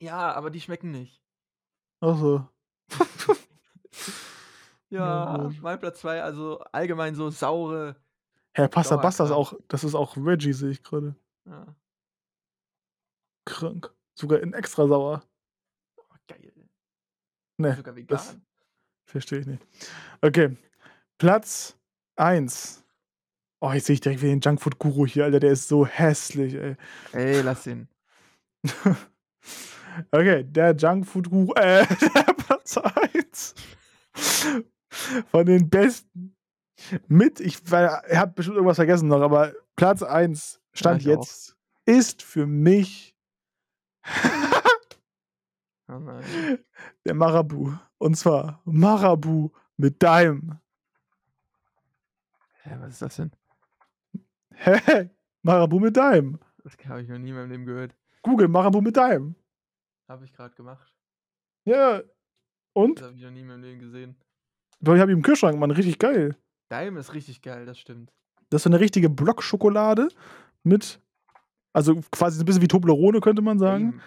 [0.00, 1.22] Ja, aber die schmecken nicht.
[2.00, 2.48] Ach so.
[4.90, 5.62] Ja, gut.
[5.62, 7.94] mein Platz 2, also allgemein so saure.
[8.54, 11.16] Herr Pasta Basta ist auch, das ist auch Reggie, sehe ich gerade.
[11.46, 11.74] Ja,
[13.44, 13.92] Krank.
[14.14, 15.22] Sogar in extra sauer.
[15.96, 16.52] oh, geil.
[17.58, 18.06] Ne, Sogar vegan.
[18.08, 18.36] das
[19.04, 19.66] verstehe ich nicht.
[20.20, 20.56] Okay.
[21.18, 21.76] Platz
[22.16, 22.84] 1.
[23.60, 25.40] Oh, jetzt sehe ich direkt wieder den Junkfood-Guru hier, Alter.
[25.40, 26.76] Der ist so hässlich, ey.
[27.12, 27.88] Ey, lass ihn.
[30.10, 33.54] Okay, der Junkfood-Guru, äh, der Platz 1
[35.30, 36.31] von den besten
[37.08, 41.06] mit, ich, hat bestimmt irgendwas vergessen noch, aber Platz 1 stand auch.
[41.06, 41.56] jetzt
[41.86, 43.14] ist für mich
[45.88, 46.58] Oh nein.
[47.04, 47.72] der Marabu.
[47.98, 50.58] Und zwar Marabu mit Daim.
[52.62, 53.32] Hä, was ist das denn?
[54.54, 55.10] Hä?
[55.42, 56.38] Marabu mit Daim.
[56.64, 57.94] Das habe ich noch nie in meinem Leben gehört.
[58.22, 59.34] Google Marabu mit Daim.
[60.08, 60.92] Habe ich gerade gemacht.
[61.64, 62.02] Ja.
[62.72, 63.00] Und?
[63.00, 64.16] Das habe ich noch nie in meinem Leben gesehen.
[64.80, 66.36] Ich habe ihn im Kühlschrank, Mann, richtig geil.
[66.72, 68.10] Daim ist richtig geil, das stimmt.
[68.50, 70.08] Das ist so eine richtige Blockschokolade
[70.62, 71.00] mit,
[71.74, 73.90] also quasi so ein bisschen wie Toblerone, könnte man sagen.
[73.92, 74.02] Dame.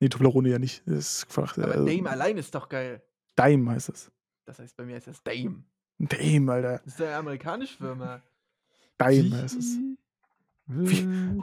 [0.00, 0.82] Nee, Toblerone ja nicht.
[0.86, 3.02] Das ist einfach, Aber äh, Dame allein ist doch geil.
[3.36, 4.10] Daim heißt es.
[4.46, 5.62] Das heißt, bei mir heißt das Dame.
[5.98, 6.78] Daim, Alter.
[6.78, 8.22] Das ist eine amerikanische Firma.
[8.96, 9.76] Daim heißt es.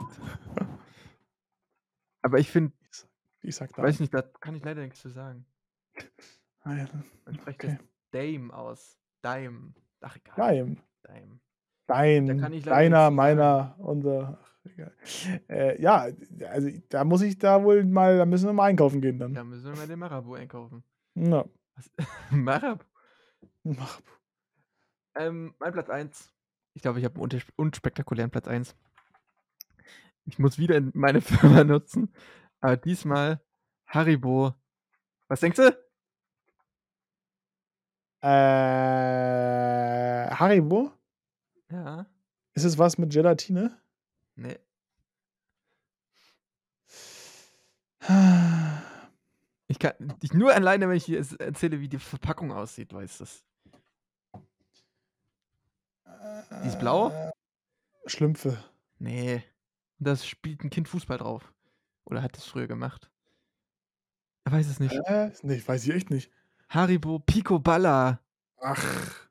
[2.22, 2.72] Aber ich finde,
[3.42, 3.84] Ich sag Daim.
[3.84, 5.46] weiß nicht, da kann ich leider nichts zu sagen.
[6.62, 6.88] Ah, ja.
[7.24, 7.78] Man spricht Okay.
[7.78, 8.98] das Dame aus.
[9.22, 9.72] Dime.
[10.06, 10.34] Ach, egal.
[11.88, 14.38] Dein, ich leider deiner, meiner, unser.
[14.42, 14.92] Ach, egal.
[15.48, 16.08] Äh, ja,
[16.50, 19.34] also da muss ich da wohl mal, da müssen wir mal einkaufen gehen dann.
[19.34, 20.82] Da müssen wir mal den Marabu einkaufen.
[21.14, 21.44] Ja.
[22.30, 22.84] Marabu?
[23.64, 24.00] Mach-
[25.16, 26.32] Ähm, mein Platz 1.
[26.74, 28.76] Ich glaube, ich habe einen unspektakulären Platz 1.
[30.24, 32.12] Ich muss wieder in meine Firma nutzen.
[32.60, 33.40] Aber diesmal
[33.86, 34.54] Haribo.
[35.28, 35.85] Was denkst du?
[38.22, 38.28] Äh,
[40.30, 40.92] Haribo?
[41.70, 42.06] Ja.
[42.54, 43.78] Ist es was mit Gelatine?
[44.34, 44.58] Nee.
[49.68, 53.44] Ich kann ich nur alleine, wenn ich dir erzähle, wie die Verpackung aussieht, weiß das.
[56.62, 57.10] Die ist blau?
[57.10, 57.32] Äh,
[58.06, 58.58] Schlümpfe.
[58.98, 59.42] Nee.
[59.98, 61.52] Da spielt ein Kind Fußball drauf.
[62.04, 63.10] Oder hat es früher gemacht.
[64.44, 64.94] Er weiß es nicht.
[65.06, 66.30] Äh, nee, weiß ich echt nicht.
[66.68, 68.20] Haribo Pico Balla.
[68.58, 69.28] Ach.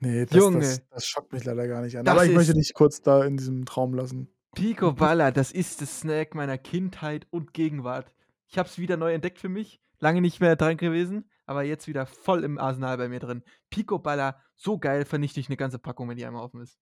[0.00, 0.60] Nee, das, Junge.
[0.60, 2.04] das, das schockt mich leider gar nicht an.
[2.04, 4.28] Das Aber ich möchte dich kurz da in diesem Traum lassen.
[4.54, 8.12] Pico Balla, das ist das Snack meiner Kindheit und Gegenwart.
[8.46, 9.80] Ich habe es wieder neu entdeckt für mich.
[9.98, 13.42] Lange nicht mehr dran gewesen, aber jetzt wieder voll im Arsenal bei mir drin.
[13.70, 16.78] Pico Balla, so geil, vernichte ich eine ganze Packung, wenn die einmal offen ist.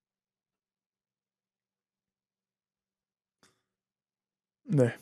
[4.64, 4.92] Nee.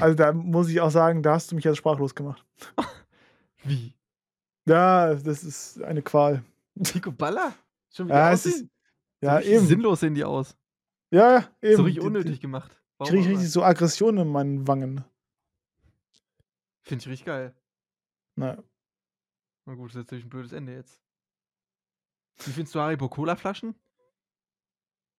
[0.00, 2.44] Also da muss ich auch sagen, da hast du mich jetzt sprachlos gemacht.
[3.64, 3.94] Wie?
[4.66, 6.42] Ja, das ist eine Qual.
[6.82, 7.54] Pico Balla?
[7.90, 8.64] Schon wieder Ja, ist,
[9.22, 9.66] ja, so eben.
[9.66, 10.56] Sinnlos sehen die aus.
[11.10, 11.76] Ja, eben.
[11.76, 12.72] So richtig unnötig gemacht.
[12.72, 13.34] Ich Warum kriege auch immer.
[13.38, 15.04] richtig so Aggressionen in meinen Wangen.
[16.82, 17.54] Finde ich richtig geil.
[18.36, 18.62] Na,
[19.66, 21.00] Na gut, das ist natürlich ein blödes Ende jetzt.
[22.44, 23.74] Wie findest du Haribo Cola-Flaschen?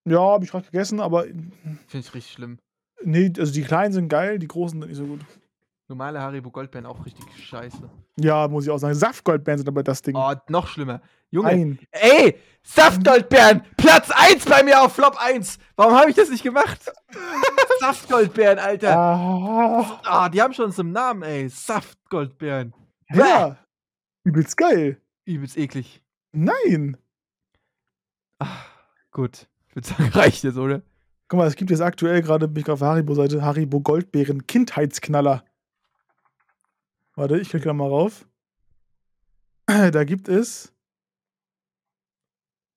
[0.08, 2.58] ja, habe ich gerade gegessen, aber Finde ich richtig schlimm.
[3.02, 5.20] nee, also die kleinen sind geil, die großen sind nicht so gut.
[5.88, 7.88] Normale Haribo Goldbeeren auch richtig scheiße.
[8.20, 8.94] Ja, muss ich auch sagen.
[8.94, 10.16] Saftgoldbeeren sind aber das Ding.
[10.16, 11.00] Oh, noch schlimmer.
[11.30, 11.78] Junge, Nein.
[11.92, 15.58] Ey, Saftgoldbeeren, Platz 1 bei mir auf Flop 1.
[15.76, 16.80] Warum habe ich das nicht gemacht?
[17.80, 18.96] Saftgoldbeeren, Alter.
[18.96, 21.48] Ah, Ah, die haben schon so einen Namen, ey.
[21.48, 22.74] Saftgoldbeeren.
[23.12, 23.56] ja.
[24.24, 25.00] Übelst geil.
[25.24, 26.02] Übelst eklig.
[26.32, 26.96] Nein.
[28.40, 28.46] Ah,
[29.12, 29.46] gut.
[29.68, 30.82] Ich würde sagen, reicht jetzt, oder?
[31.28, 35.44] Guck mal, es gibt jetzt aktuell gerade, bin ich auf Haribo-Seite, Haribo Goldbeeren Kindheitsknaller.
[37.16, 38.26] Warte, ich klicke da mal rauf.
[39.92, 40.72] Da gibt es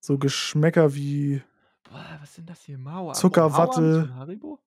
[0.00, 1.42] so Geschmäcker wie
[1.84, 2.78] Boah, was sind das hier?
[2.78, 3.14] Mauer.
[3.14, 4.12] Zuckerwatte.
[4.14, 4.58] Haribo?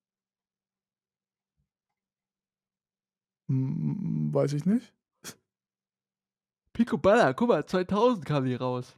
[3.48, 4.92] Hm, weiß ich nicht.
[6.72, 8.96] Picoballa, guck mal, 2000 kam die raus.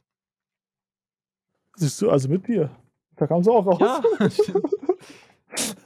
[1.75, 2.75] Siehst du, also mit Bier.
[3.15, 3.79] Da kam sie auch raus.
[4.19, 4.73] Ja, stimmt.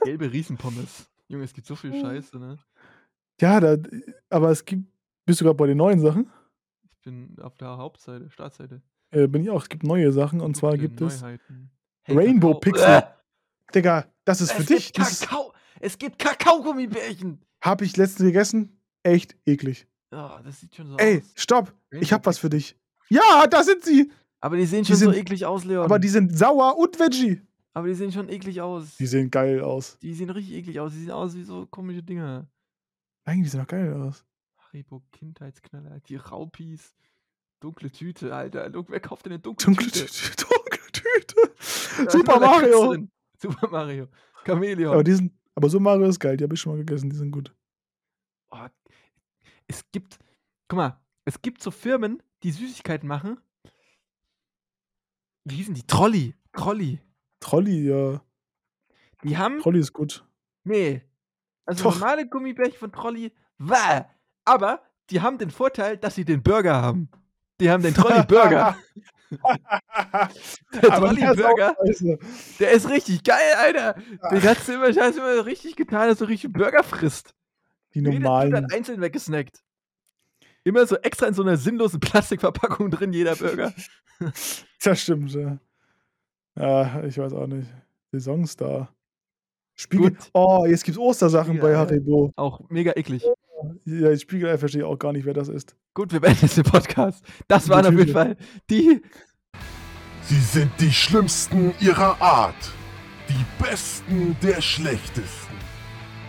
[0.04, 1.10] Gelbe Riesenpommes.
[1.28, 2.58] Junge, es gibt so viel Scheiße, ne?
[3.42, 3.76] Ja, da,
[4.30, 4.84] aber es gibt.
[5.26, 6.30] Bist du gerade bei den neuen Sachen?
[6.90, 8.80] Ich bin auf der Hauptseite, Startseite.
[9.10, 9.62] Äh, bin ich auch.
[9.62, 11.20] Es gibt neue Sachen und zwar gibt es.
[11.20, 11.70] Neuheiten.
[12.08, 12.60] Rainbow Kakao.
[12.60, 12.88] Pixel.
[12.88, 13.02] Äh,
[13.74, 14.86] Digga, das ist für es dich.
[14.92, 15.52] gibt Das Kakao.
[15.80, 17.40] Es gibt Kakaogummibärchen.
[17.62, 18.78] habe ich letztens gegessen.
[19.02, 19.86] Echt eklig.
[20.12, 21.32] Ja, das sieht schon so Ey, aus.
[21.34, 21.72] stopp.
[21.90, 22.76] Ich Rainbow hab was für dich.
[23.08, 24.10] Ja, da sind sie.
[24.40, 25.84] Aber die sehen die schon so sind- eklig aus, Leon.
[25.84, 27.40] Aber die sind sauer und Veggie.
[27.74, 28.96] Aber die sehen schon eklig aus.
[28.96, 29.98] Die sehen geil aus.
[30.00, 30.92] Die sehen richtig eklig aus.
[30.92, 32.46] Die sehen aus wie so komische Dinge.
[33.28, 34.24] Die sehen doch geil aus.
[34.58, 36.94] Haribo Kindheitsknaller, die Raupis.
[37.60, 38.68] Dunkle Tüte, Alter.
[38.68, 40.06] Look, wer kauft denn eine dunkle, Dunkle Tüte?
[40.06, 40.46] Tüte.
[40.46, 42.10] Dunkle Tüte.
[42.10, 43.06] Super Mario.
[43.38, 44.08] Super Mario.
[44.44, 44.92] Chamäleon.
[44.92, 46.36] Aber, die sind, aber so Mario ist geil.
[46.36, 47.10] Die habe ich schon mal gegessen.
[47.10, 47.54] Die sind gut.
[48.50, 48.66] Oh,
[49.68, 50.18] es gibt,
[50.68, 53.38] guck mal, es gibt so Firmen, die Süßigkeiten machen.
[55.44, 55.86] Wie hießen die?
[55.86, 56.34] Trolli.
[56.52, 57.00] Trolli.
[57.40, 58.22] Trolli, ja.
[59.24, 60.26] Die haben, Trolli ist gut.
[60.64, 61.02] nee.
[61.64, 61.94] Also Doch.
[61.98, 64.04] normale Gummibärchen von Trolli, wäh.
[64.44, 67.08] aber die haben den Vorteil, dass sie den Burger haben.
[67.60, 68.76] Die haben den Trolli-Burger.
[70.82, 72.18] Der Aber der ist Trolli-Burger, scheiße.
[72.60, 73.94] der ist richtig geil, Alter.
[74.30, 77.34] Den hast du immer, hast du immer richtig getan, dass du richtig Burger frisst.
[77.94, 78.54] Die Jeder normalen.
[78.54, 79.62] hat einzeln weggesnackt.
[80.64, 83.72] Immer so extra in so einer sinnlosen Plastikverpackung drin, jeder Burger.
[84.84, 85.58] Das stimmt, ja.
[86.54, 87.68] Ja, ich weiß auch nicht.
[88.12, 88.94] Saisonstar.
[89.74, 90.10] Spiegel.
[90.10, 90.30] Gut.
[90.32, 91.76] Oh, jetzt gibt's Ostersachen bei Spiegelei.
[91.76, 92.32] Haribo.
[92.36, 93.24] Auch mega eklig.
[93.84, 95.76] Ja, Spiegelei verstehe ich auch gar nicht, wer das ist.
[95.94, 97.24] Gut, wir beenden jetzt den Podcast.
[97.48, 98.36] Das waren auf jeden Fall
[98.70, 99.02] die.
[100.22, 102.72] Sie sind die Schlimmsten ihrer Art.
[103.28, 105.54] Die Besten der Schlechtesten.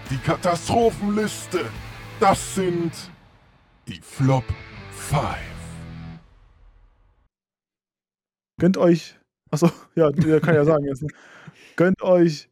[0.10, 1.66] Die Katastrophenliste.
[2.20, 2.92] Das sind
[3.88, 4.46] die Flop
[4.92, 5.22] 5.
[8.60, 9.18] Gönnt euch.
[9.52, 11.06] Achso, ja, der kann ja sagen jetzt.
[11.76, 12.50] Gönnt euch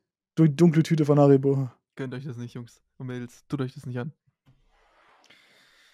[0.50, 1.70] dunkle Tüte von Haribo.
[1.96, 3.46] Gönnt euch das nicht, Jungs und Mädels.
[3.48, 4.14] Tut euch das nicht an.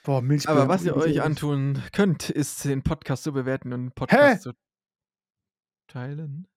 [0.04, 0.52] Boah, Milchbier.
[0.52, 4.40] Aber was ihr euch antun könnt, ist den Podcast zu bewerten und den Podcast Hä?
[4.40, 4.54] zu
[5.88, 6.48] teilen.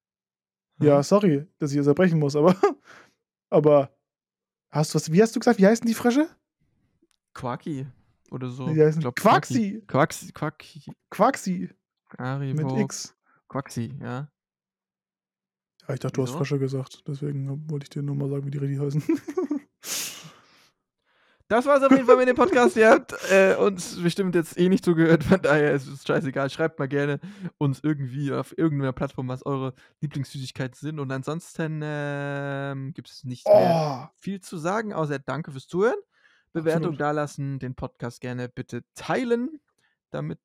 [0.80, 2.54] Ja, sorry, dass ich jetzt erbrechen muss, aber.
[3.50, 3.90] Aber.
[4.70, 5.10] Hast du was.
[5.10, 5.58] Wie hast du gesagt?
[5.58, 6.28] Wie heißen die Frösche?
[7.34, 7.88] Quaki
[8.30, 8.68] oder so.
[8.68, 9.82] Die heißen glaub, Quaxi.
[9.88, 10.32] Quaxi.
[10.32, 10.92] Quaxi.
[11.10, 11.70] Quaxi.
[12.16, 12.62] Haribo.
[12.62, 13.16] Mit X.
[13.48, 14.30] Quaxi, ja.
[15.90, 16.38] Ja, ich dachte, du hast Wieso?
[16.38, 17.02] Frösche gesagt.
[17.08, 19.02] Deswegen wollte ich dir nur mal sagen, wie die richtig heißen.
[21.48, 22.76] Das war's auf jeden Fall mit dem Podcast.
[22.76, 26.48] Ihr habt äh, uns bestimmt jetzt eh nicht zugehört, von daher ist es scheißegal.
[26.48, 27.18] Schreibt mal gerne
[27.58, 31.00] uns irgendwie auf irgendeiner Plattform, was eure Lieblingssüßigkeiten sind.
[31.00, 35.98] Und ansonsten ähm, gibt es nicht mehr oh, viel zu sagen, außer Danke fürs Zuhören.
[36.52, 37.00] Bewertung Absolut.
[37.00, 39.58] dalassen, den Podcast gerne bitte teilen,
[40.12, 40.38] damit.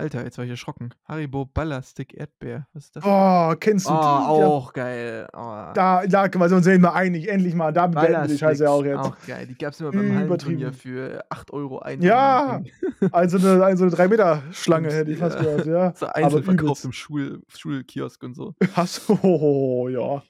[0.00, 0.90] Alter, jetzt war ich erschrocken.
[1.06, 2.68] Haribo Ballerstick Erdbeer.
[2.72, 3.04] Was ist das?
[3.04, 3.98] oh, kennst du Oh, die?
[4.40, 5.26] Ja, auch geil.
[5.36, 5.40] Oh.
[5.74, 7.28] da, da können wir uns sehen wir einig.
[7.28, 7.72] Endlich mal.
[7.72, 8.98] Da beenden wir die Scheiße auch jetzt.
[9.00, 9.48] Auch geil.
[9.48, 12.00] Die gab es immer beim Hallenturnier für 8 Euro ein.
[12.00, 12.62] Ja,
[13.10, 15.92] Also eine, also eine 3-Meter-Schlange hätte ich fast gehört, ja.
[15.96, 16.06] So
[16.38, 16.84] übelst.
[16.84, 18.54] im Schul Schulkiosk und so.
[18.74, 20.22] Hast du, ja.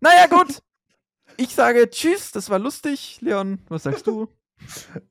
[0.00, 0.62] Naja, gut.
[1.38, 3.18] Ich sage Tschüss, das war lustig.
[3.22, 4.28] Leon, was sagst du?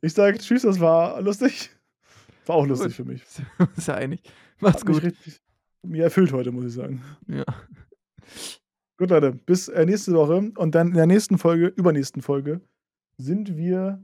[0.01, 1.71] Ich sage Tschüss, das war lustig.
[2.47, 3.23] War auch lustig für mich.
[3.77, 4.21] Ist ja einig.
[4.59, 5.03] Macht's Hat gut.
[5.03, 5.39] richtig
[5.83, 7.01] mir erfüllt heute, muss ich sagen.
[7.27, 7.45] Ja.
[8.97, 12.61] Gut, Leute, bis äh, nächste Woche und dann in der nächsten Folge, übernächsten Folge,
[13.17, 14.03] sind wir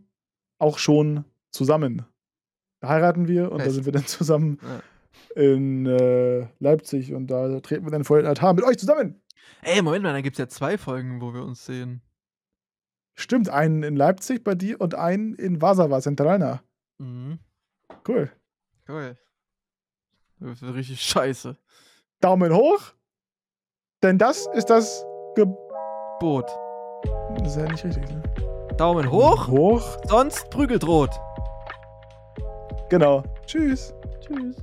[0.60, 2.06] auch schon zusammen.
[2.80, 3.76] Da heiraten wir und da Fest.
[3.76, 5.41] sind wir dann zusammen Ja.
[5.41, 9.22] in äh, Leipzig und da treten wir dann vor den Altar mit euch zusammen.
[9.62, 12.02] Ey, Moment mal, da gibt's ja zwei Folgen, wo wir uns sehen.
[13.16, 16.64] Stimmt, einen in Leipzig bei dir und einen in Warszawa, Centralna.
[17.00, 17.39] Mhm.
[18.08, 18.32] Cool.
[18.88, 19.18] Cool.
[20.39, 21.56] Das wird richtig scheiße.
[22.20, 22.93] Daumen hoch,
[24.01, 25.06] denn das ist das.
[25.36, 25.45] Ge
[26.20, 26.45] Boot.
[27.39, 28.08] das ist ja nicht richtig.
[28.10, 28.22] Ne?
[28.78, 29.97] Daumen hoch, Hoch.
[30.08, 31.10] sonst prügelt rot.
[32.89, 33.24] Genau.
[33.45, 33.93] Tschüss.
[34.20, 34.58] Tschüss.